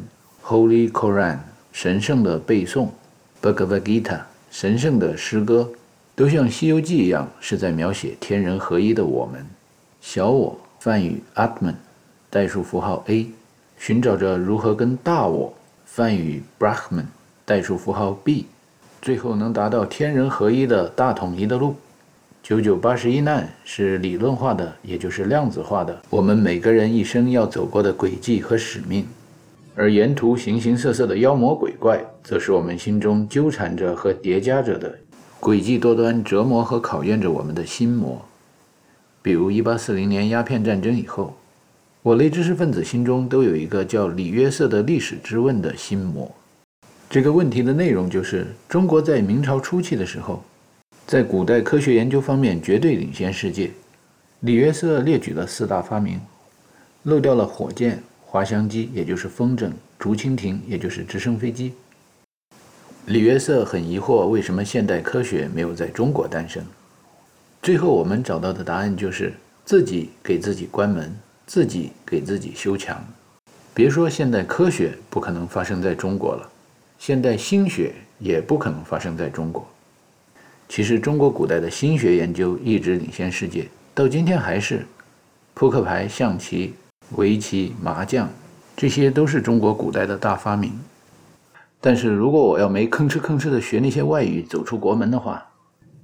[0.49, 1.34] 《Holy Koran》
[1.72, 2.89] 神圣的背诵，
[3.55, 4.03] 《Bhagavad Gita》
[4.51, 5.68] 神圣的诗歌，
[6.16, 9.47] 都像《西游记》一样，是在描写天人合一的我们，
[10.01, 10.59] 小我。
[10.80, 11.74] 梵语 Atman，
[12.30, 13.26] 代数符号 a，
[13.78, 15.53] 寻找着如何跟大我
[15.84, 17.07] 梵语 Brahman，
[17.45, 18.47] 代数符号 b，
[19.03, 21.74] 最后能达到天人合一的大统一的路。
[22.43, 29.07] 九九八十一难是理论化的，也就是量子化的，我们每个人一生要走过的轨迹和使命。
[29.74, 34.99] 而沿途形形色色的妖魔鬼怪，则是我们心中纠缠着和叠加着的
[35.39, 38.20] 诡计多端，折磨和考验着我们的心魔。
[39.20, 41.36] 比如，一八四零年鸦片战争以后，
[42.03, 46.28] 我类知识分子心中都有一个叫李约瑟的历史之问的心魔。
[47.11, 50.43] 这个问题的内容就是：中国在明朝初期的时候，
[51.09, 53.70] 在古代科学研究方面绝对领先世界。
[54.40, 56.20] 李约瑟列举了四大发明，
[57.04, 61.72] 漏掉了火箭、滑翔机，也就是风筝；竹蜻蜓，也就是直升飞机。
[63.06, 66.62] 李约瑟很疑惑，为什么现代科学没有在中国诞生？
[67.62, 69.32] 最后，我们找到的答案就是
[69.64, 71.11] 自己给自己关门，
[71.46, 73.02] 自己给自己修墙。
[73.72, 76.46] 别说现代科学不可能发生在中国了，
[76.98, 79.66] 现代心学也不可能发生在中国。
[80.68, 84.86] 其实，中国古代的心学研究一直领先世界，到今天还是。
[85.54, 86.74] 扑克牌、象棋、
[87.16, 88.28] 围棋、麻将，
[88.76, 90.72] 这些都是中国古代的大发明。
[91.80, 95.44] 但是如果我要没吭哧吭哧的学那些外语，走出国门的话，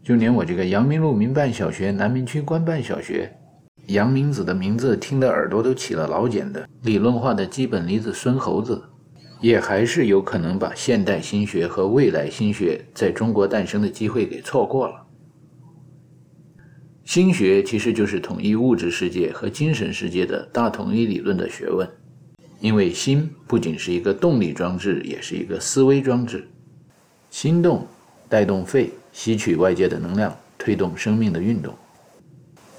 [0.03, 3.33] 就连我这个阳明路民办小学、南明区官办小学，
[3.87, 8.83] 阳明子的名字听得耳朵都起了老茧的理论化的基本离子孙猴子，
[9.45, 15.07] 也还是有可能把现代心学和未来心学在中国诞生的机会给错过了。
[17.05, 21.87] 心学其实就是统一物质世界和精神世界的大统一理论的学问，
[22.59, 26.49] 因为心不仅是一个动力装置，也是一个思维装置。
[27.29, 27.87] 心动
[28.31, 31.75] 带动肺吸取外界的能量，推动生命的运动。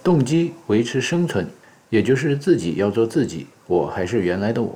[0.04, 1.48] 动机维持生存，
[1.92, 4.76] 也就是自己要做自己，我还是原来的我，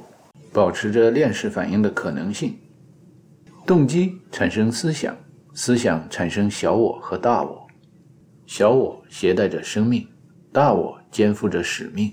[0.52, 2.58] 保持着链式反应的可能性。
[3.66, 5.16] 动机产生思想，
[5.54, 7.68] 思想产生小我和大我。
[8.48, 10.08] 小我携带着生命，
[10.52, 12.12] 大我肩负着使命。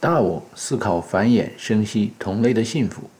[0.00, 3.10] 大我思考繁衍生息同类的幸福，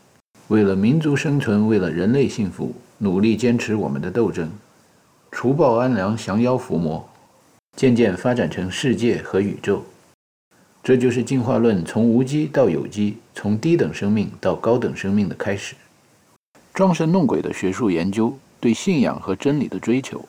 [0.49, 4.51] 为了民族生存，为了人类幸福，努力坚持我们的斗争，
[5.31, 7.09] 除暴安良，降妖伏魔，
[7.77, 9.85] 渐渐发展成世界和宇宙。
[10.85, 15.77] 这就是进化论从无机到有机，从低等生命到高等生命的开始。
[16.75, 20.21] 装神弄鬼的学术研究，对信仰和真理的追求。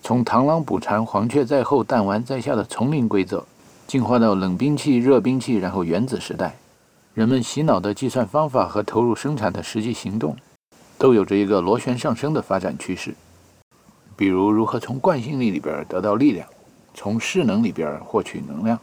[0.00, 3.44] 从螳螂捕蝉，黄雀在后，弹丸在下的丛林规则，
[3.88, 6.54] 进化到冷兵器、热兵器，然后原子时代，
[7.12, 10.36] 人们洗脑的计算方法和投入生产的实际行动，
[10.96, 13.12] 都有着一个螺旋上升的发展趋势。
[14.14, 16.46] 比如，如何从惯性力里边得到力量，
[16.94, 18.78] 从势能里边获取能量，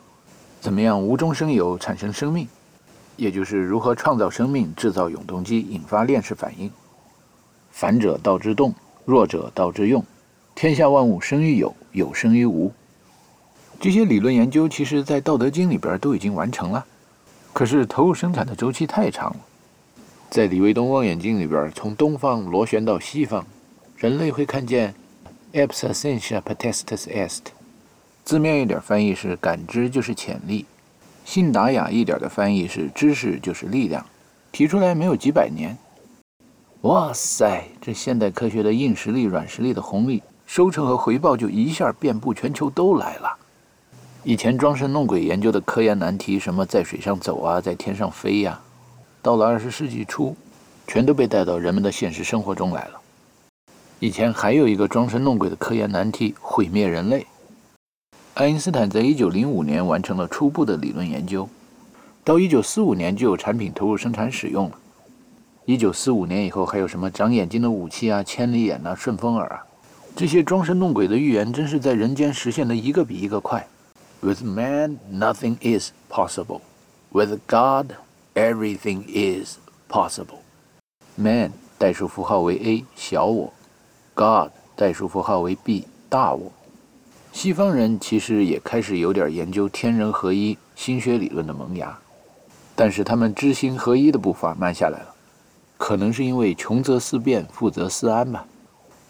[0.63, 2.47] 怎么样无中生有产生生命，
[3.17, 6.71] 也就是如何创造生命，制造永动机，引发链式反应。
[7.69, 10.01] 反者道之动，弱者道之用。
[10.55, 12.71] 天下万物生于有，有生于无。
[13.77, 16.85] 这些理论研究，其实在《道德经》里边都已经完成了。
[17.51, 19.39] 可是投入生产的周期太长了。
[20.29, 23.45] 在李卫东望远镜里边，从东方螺旋到西方，
[23.97, 24.95] 人类会看见
[25.51, 27.41] “absentia potestas est”。
[28.25, 30.65] 字面一点翻译是“感知就是潜力”，
[31.25, 34.05] 信达雅一点的翻译是“知识就是力量”。
[34.53, 35.75] 提出来没有几百年，
[36.81, 40.21] 哇塞，这现代科学的硬实力、软实力的红利！
[40.45, 43.35] 收成和回报就一下遍布全球都来了。
[44.23, 48.61] 以前装神弄鬼研究的科研难题，什么在水上走啊，在天上飞呀，
[49.21, 50.35] 到了二十世纪初，
[50.87, 53.01] 全都被带到人们的现实生活中来了。
[53.99, 57.25] 以前还有一个装神弄鬼的科研难题，毁灭人类。
[58.35, 61.47] 爱因斯坦在一九零五年完成了初步的理论研究，
[62.23, 64.79] 到一九四五年就有产品投入生产使用了。
[65.65, 69.63] 一九四五年以后还有什么长眼睛的武器啊，千里眼啊，顺风耳啊。
[70.15, 73.67] 这些装神弄鬼的预言，真是在人间实现的一个比一个快。
[74.21, 76.61] With man, nothing is possible.
[77.11, 77.93] With God,
[78.33, 79.57] everything is
[79.87, 80.39] possible.
[81.15, 83.53] Man 代数符号为 a 小我
[84.15, 86.51] ，God 代数符号为 b 大我。
[87.33, 91.97] 西方人其实也开始有点研究天人合一、心学理论的萌芽，
[92.75, 95.15] 但是他们知行合一的步伐慢下来了，
[95.75, 98.45] 可能是因为穷则思变，富则思安吧。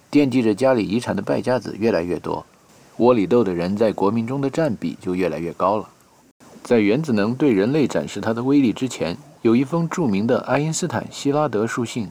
[0.09, 2.45] 惦记着家里遗产的败家子越来越多，
[2.97, 5.89] 窝里斗的人在国民中的占比就越来越高了。
[6.63, 12.09] 在原子能对人类展示它的威力之前，有一封著名的爱因斯坦希拉德书信，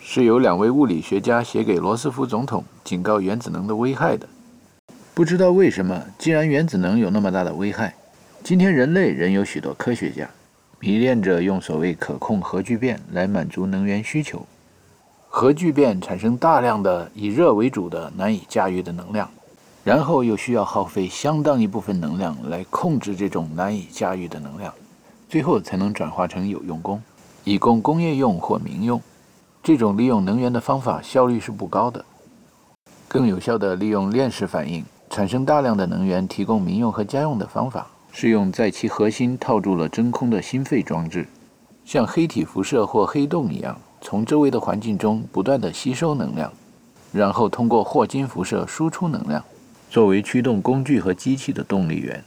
[0.00, 4.28] 是由两位物理学家写给罗斯福总统，警告原子能的危害的。
[5.18, 7.92] 不知道为什么，既然原子能有那么大的危害，
[8.44, 10.30] 今天人类仍有许多科学家
[10.78, 14.46] 迷恋着用所谓可控核聚变来满足能源需求。
[15.26, 19.28] 核聚变产生大量的以热为主的难以驾驭的能量，
[19.82, 24.72] 然后又需要耗费相当一部分能量来控制这种难以驾驭的能量，
[25.28, 27.02] 最后才能转化成有用功，
[27.42, 29.02] 以供工业用或民用。
[29.64, 32.04] 这种利用能源的方法效率是不高的。
[33.08, 41.26] 更有效的利用链式反应产生大量的能源提供民用和家用的方法，是用在其核心套住了真空的心肺装置，
[41.84, 43.78] 像黑体辐射或黑洞一样。
[44.00, 46.52] 从周围的环境中不断的吸收能量，
[47.10, 49.42] 然后通过霍金辐射输出能量，
[49.90, 52.22] 作为驱动工具和机器的动力源。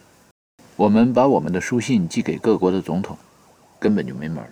[0.75, 3.15] 我们把我们的书信寄给各国的总统，
[3.79, 4.51] 根本就没门儿。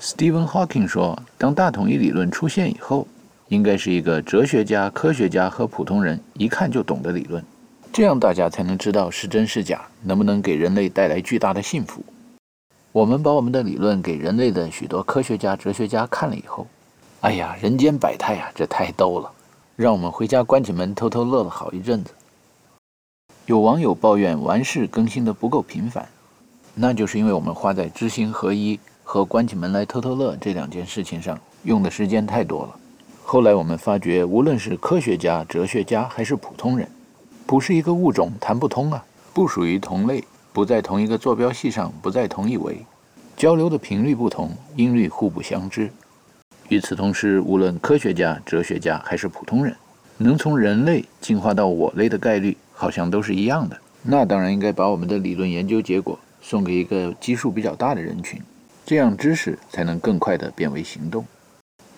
[0.00, 3.06] Stephen Hawking 说，当大统一理论出现以后，
[3.48, 7.42] 应该是一个哲学家、科学家和普通人一看就懂的理论，
[7.92, 12.02] 这样大家才能知道是真是假，能不能给人类带来巨大的幸福。
[12.92, 16.66] 我们把我们的理论给人类的许多科学家、哲学家看了以后，
[17.20, 19.30] 哎呀，人间百态啊，这太逗了，
[19.76, 22.10] 让我们回家关起门偷偷乐了好一阵子。
[23.46, 26.06] 有网友抱怨完事更新的不够频繁，
[26.74, 32.77] 那就是因为我们花在知行合一和关起门来偷偷乐这两件事情上用的时间太多了。
[33.30, 36.88] 后来我们发觉，无论是科学家、哲学家还是普通人，
[37.44, 42.78] 不是一个物种谈不通啊，不属于同类，不在同一个坐标系上，不在同一维，
[43.36, 45.92] 交流的频率不同，音律互不相知。
[46.70, 49.76] 与此同时，无论科学家、哲学家还是普通人，
[50.16, 53.78] 能从人类进化到我类的概率好像都是一样的。
[54.02, 58.40] 那当然应该把我们的理论研究结果送给一个基数比较大的人群，
[58.86, 61.26] 这样知识才能更快地变为行动。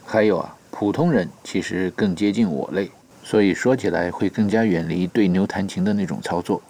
[0.05, 2.91] 还有啊，普通人其实更接近我类，
[3.23, 6.61] 所以说起来会更加远离对牛弹琴的那种操作。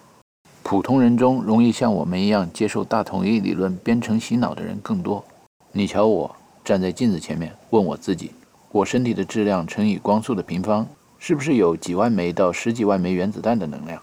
[0.63, 5.25] 普通人中容易像我们一样接受大统一理论编程洗脑的人更多。
[5.73, 6.35] 你瞧我。
[6.63, 8.31] 站在镜子前面问我自己：
[8.71, 10.87] 我身体的质量乘以光速的平方，
[11.19, 14.01] 是不是有几万枚到十几万枚原子弹的能量？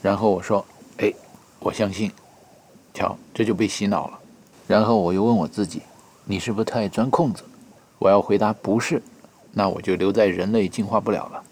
[0.00, 0.64] 然后我说：
[0.96, 1.12] 哎，
[1.60, 2.10] 我相信。
[2.94, 4.18] 瞧，这就被洗脑了。
[4.66, 5.82] 然后我又问我自己：
[6.24, 7.44] 你是不是特爱钻空子？
[7.98, 9.00] 我要回答不是，
[9.52, 11.42] 那我就留在人类进化不了了。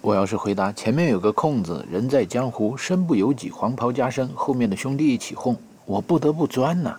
[0.00, 6.94] 我要是回答前面有个空子，人在江湖身不由己，黄袍加身，后面的兄弟一起哄，我不得不钻呢。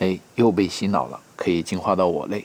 [0.00, 1.20] 哎，又被洗脑了。
[1.36, 2.44] 可以进化到我类，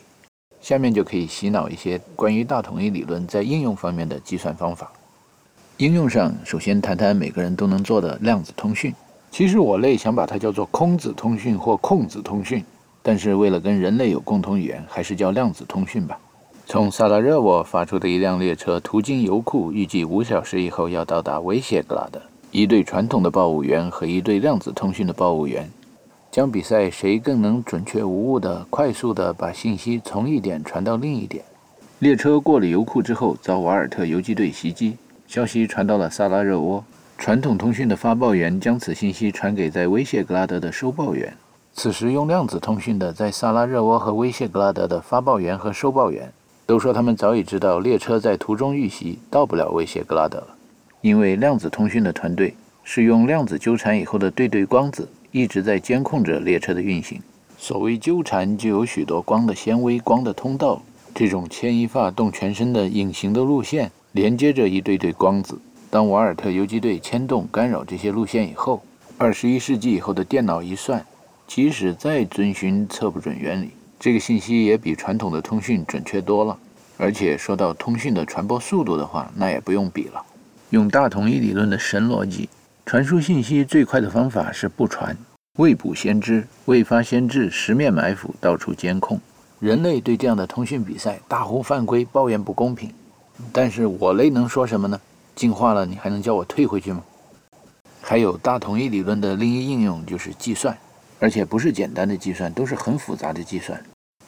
[0.62, 4.92] 下面就可以洗脑一些关于大统一理论在应用方面的计算方法。
[5.78, 8.94] 应用上，首先谈谈每个人都能做的量子通讯。
[9.32, 12.66] 其实我类想把它叫做空子通讯或控子通讯，
[13.04, 16.20] 但是为了跟人类有共同语言，还是叫量子通讯吧。
[16.72, 22.22] 从萨拉热窝发出的一辆列车途经油库，预计五小时以后要到达维谢格拉德。
[22.52, 25.68] 一对传统的报务员和一对量子通讯的报务员。
[26.30, 31.44] 将比赛谁更能准确无误地、快速地把信息从一点传到另一点。
[31.98, 36.84] 列车过了油库之后，遭瓦尔特游击队袭击，消息传到了萨拉热窝。
[37.18, 41.36] 传统通讯的发报员将此信息传给在威谢格拉德的收报员。
[41.74, 46.32] 此时用量子通讯的在萨拉热窝和威谢格拉德的发报员和收报员
[46.70, 50.48] 都说，他们早已知道列车在途中遇袭，到不了威胁格拉德了，
[51.02, 55.10] 因为量子通讯的团队是用量子纠缠以后的对对光子。
[55.32, 57.20] 一直在监控着列车的运行。
[57.58, 60.80] 所谓纠缠，就有许多光的纤维、光的通道，
[61.16, 65.58] 这种牵一发动全身的隐形的路线，连接着一对对光子。
[65.90, 68.84] 当瓦尔特游击队牵动、干扰这些路线以后，
[69.18, 71.04] 二十一世纪以后的电脑一算，
[71.48, 76.58] 即使再遵循测不准原理，这个信息也比传统的通讯准确多了。
[76.98, 80.24] 而且说到通讯的传播速度的话，那也不用比了。
[80.70, 82.48] 用大统一理论的神逻辑。
[82.86, 85.16] 传输信息最快的方法是不传，
[85.58, 89.20] 未卜先知，未发先至，十面埋伏，到处监控。
[89.60, 92.92] 人类对这样的通讯比赛大呼犯规，抱怨不公平。
[93.52, 95.00] 但是我类能说什么呢？
[95.36, 97.04] 进化了，你还能叫我退回去吗？
[98.02, 100.76] 还有大统一理论的另一应用就是计算，
[101.20, 103.82] 而且不是简单的计算，都是很复杂的计算。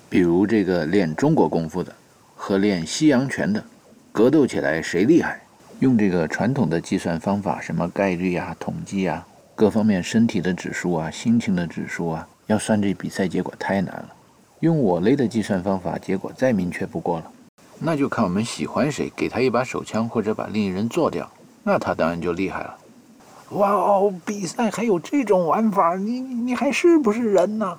[0.10, 1.96] 比如这个练中国功夫的
[2.36, 3.64] 和练西洋拳的，
[4.12, 5.42] 格斗起来谁厉害？
[5.80, 14.10] 用这个传统的计算方法，什么概率啊、统计啊，各方面身体的指数啊、心情的指数啊，要算这比赛结果太难了。
[14.60, 17.32] 用我类的计算方法，结果再明确不过了。
[17.80, 21.28] 那就看我们喜欢谁，给他一把手枪或者把另一人做掉，
[21.64, 22.78] 那他当然就厉害了。
[23.52, 27.78] 哇哦，比赛还有这种玩法，你你还是不是人呢？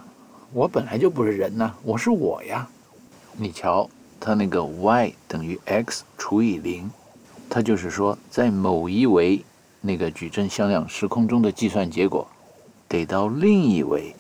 [0.53, 2.69] 我本来就不是人呐，我是我呀。
[3.39, 3.89] 你瞧，
[4.21, 6.91] 他那个 y 等于 x 除以零。
[7.49, 9.43] 它就是说，在某一维
[9.81, 12.27] 那个矩阵向量时空中的计算结果，
[12.87, 14.15] 得到另一维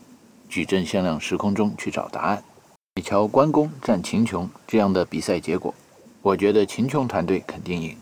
[0.48, 2.42] 矩阵向量时空中去找答案。
[2.96, 5.74] 你瞧，关公战秦琼这样的比赛结果，
[6.22, 7.94] 我觉得秦琼团队肯定赢。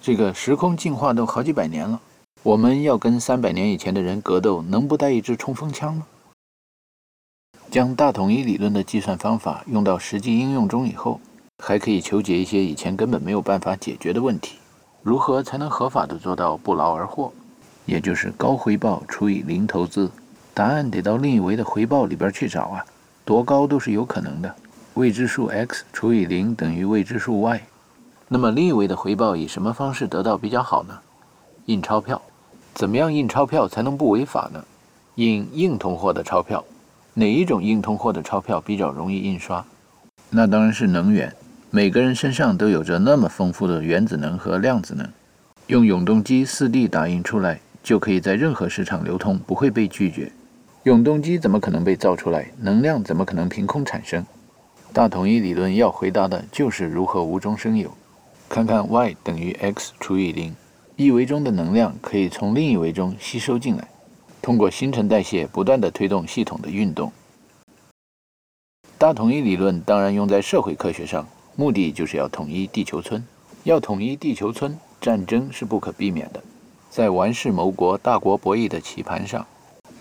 [0.00, 2.00] 这个时空进化都好几百年了，
[2.44, 6.06] 我们要跟三百年以前的人格斗，能不带一支冲锋枪吗？
[7.70, 11.20] 将大统一理论的计算方法用到实际应用中以后，
[11.62, 14.56] 还可以求解一些以前根本没有办法解决的问题。
[15.02, 17.32] 如何才能合法的做到不劳而获？
[17.86, 20.10] 也就是高回报除以零投资，
[20.52, 22.84] 答案得到另一维的回报里边去找啊，
[23.24, 24.52] 多高都是有可能的。
[24.94, 27.62] 未知数 x 除以零等于未知数 y，
[28.26, 30.98] 那么另一维的回报以什么方式得到比较好呢？
[31.66, 32.20] 印钞票，
[32.74, 34.64] 怎么样印钞票才能不违法呢？
[35.16, 36.64] 印硬通货的钞票，
[37.14, 39.64] 哪一种硬通货的钞票比较容易印刷？
[40.30, 41.32] 那当然是能源。
[41.70, 45.08] 每个人身上都有着那么丰富的原子能和量子能，
[45.68, 50.30] 用永动机 4D 打印出来，就可以在任何市场流通，不会被拒绝。
[50.82, 52.50] 永动机怎么可能被造出来？
[52.60, 54.24] 能量怎么可能凭空产生？
[54.92, 57.90] 大统一理论要回答的就是如何无中生有。
[58.48, 60.54] 看看 y 等于 x 除以零，
[60.96, 63.88] 一维中的能量可以从另一维中吸收进来，
[64.42, 67.10] 通过新陈代谢不断的推动系统的运动。
[68.98, 73.24] 大统一理论当然用在社会科学上，目的就是要统一地球村。
[73.64, 76.42] 要统一地球村，战争是不可避免的。
[76.90, 79.46] 在玩世谋国、大国博弈的棋盘上，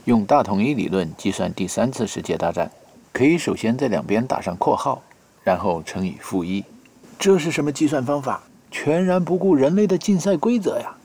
[0.05, 2.69] 用大统一理论计算第三次世界大战，
[3.13, 5.01] 可以首先在两边打上括号，
[5.43, 6.63] 然后乘以负一。
[7.17, 8.43] 这是什么计算方法？
[8.71, 10.95] 全然不顾人类的竞赛规则呀！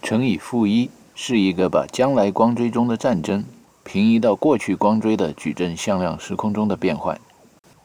[0.00, 3.44] 乘以负一是一个把将来光锥中的战争
[3.82, 7.20] 平移到过去光锥的矩阵向量时空中的变换，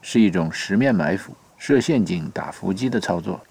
[0.02, 3.42] 是一种十面埋伏、设陷阱、打伏击的操作。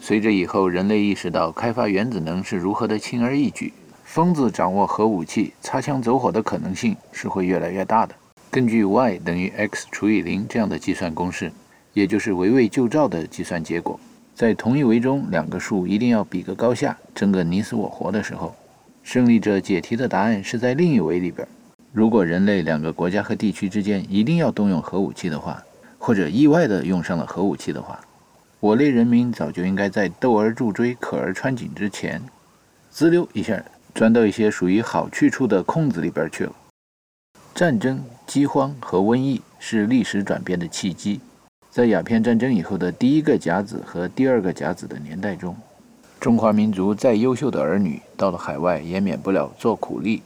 [0.00, 3.72] 随着以后人类意识到开发原子能是如何的轻而易举，
[4.04, 8.14] 疯子掌握核武器擦枪走火的可能性是会越来越大的。
[8.50, 11.52] 根据 y 等于 x 除以零这样的计算公式。
[11.92, 14.00] 也就是围魏救赵的计算结果，
[14.34, 18.52] 在同一维中两个数一定要比个高下，争个你死我活的时候，
[19.04, 21.46] 胜利者解题的答案是在另一维里边。
[21.92, 25.62] 如果人类两个国家和地区之间一定要动用核武器的话，
[25.98, 28.00] 或者意外的用上了核武器的话，
[28.58, 32.20] 我类人民早就应该在斗而助锥、可而穿井之前，
[32.90, 36.52] 滋溜一下钻到一些属于好去处的空子里边去了。
[37.54, 41.20] 战争、饥荒和瘟疫是历史转变的契机。
[41.74, 45.56] 在鸦片战争以后的第一个甲子和第二个甲子的年代中，
[46.20, 50.22] 中华民族再优秀的儿女到了海外也免不了做苦力、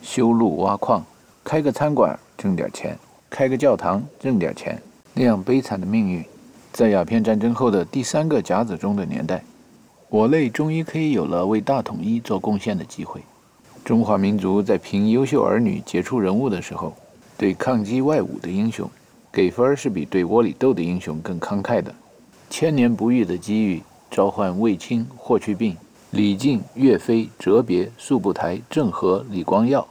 [0.00, 1.04] 修路挖矿、
[1.44, 2.96] 开个餐馆挣点钱、
[3.28, 4.80] 开个教堂挣点钱。
[5.12, 6.24] 那样悲惨的命运，
[6.72, 9.44] 在鸦片战争后的第三个甲子中的年代，
[10.08, 13.20] 我类终于可以有了为大统一做贡献的机会。
[13.84, 16.94] 中华民族在评优秀儿女杰出人物的时候，
[17.36, 18.90] 对抗击外侮的英雄。
[19.36, 21.94] 给分是比对窝里斗的英雄更慷慨的。
[22.48, 25.76] 千年不遇的机遇，召唤卫青、霍去病、
[26.12, 29.86] 李靖、岳飞、哲别、速不台、郑和、李光耀。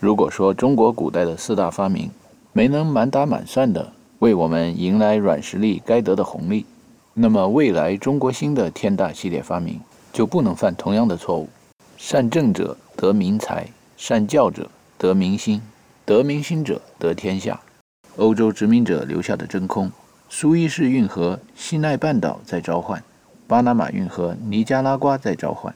[0.00, 2.10] 如果说中国古代的四大发明
[2.54, 6.64] 没能满打满算的为我们迎来软实力该得的红利，
[7.12, 9.78] 那么未来中国新的天大系列发明
[10.14, 11.46] 就不能犯同样的错误。
[11.98, 14.66] 善政者得民财，善教者
[14.96, 15.60] 得民心，
[16.06, 17.60] 得民心者得天下。
[18.18, 19.92] 欧洲殖民者留下的真空，
[20.28, 23.00] 苏伊士运河、西奈半岛在召唤，
[23.46, 25.72] 巴拿马运河、尼加拉瓜在召唤，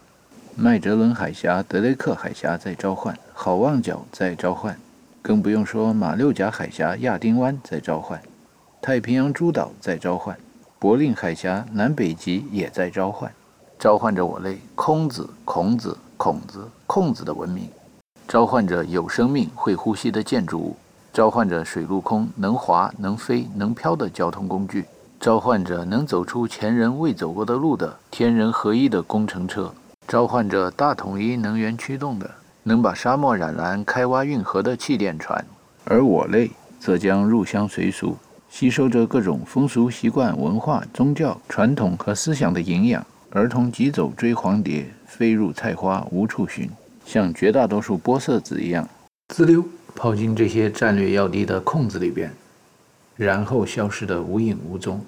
[0.57, 4.77] 麦哲伦海峡、德雷克海峡在召唤，好望角在召唤，
[5.23, 8.21] 更不用说马六甲海峡、亚丁湾在召唤，
[8.81, 10.37] 太平洋诸岛在召唤，
[10.81, 13.33] 柏令海峡、南北极也在召唤，
[13.79, 17.69] 召唤着我类空子、孔子、孔子、空子的文明，
[18.27, 20.77] 召唤着有生命、会呼吸的建筑物。
[21.13, 24.87] 召唤着水陆空能滑能飞能飘的交通工具，
[25.21, 29.71] 召唤着能走出前人未走过的路的天人合一的工程车，
[30.09, 32.31] 召唤着大统一能源驱动的
[32.63, 35.45] 能把沙漠染蓝、开挖运河的气垫船，
[35.85, 38.17] 而我类则将入乡随俗，
[38.49, 46.71] 吸收着各种风俗习惯、文化、宗教、传统和思想的营养，儿童急走追黄蝶，飞入菜花无处寻，
[47.05, 48.89] 像绝大多数玻色子一样，
[49.29, 49.63] 滋溜。
[49.95, 52.33] 跑进这些战略要地的空子里边，
[53.17, 55.05] 然后消失的无影无踪。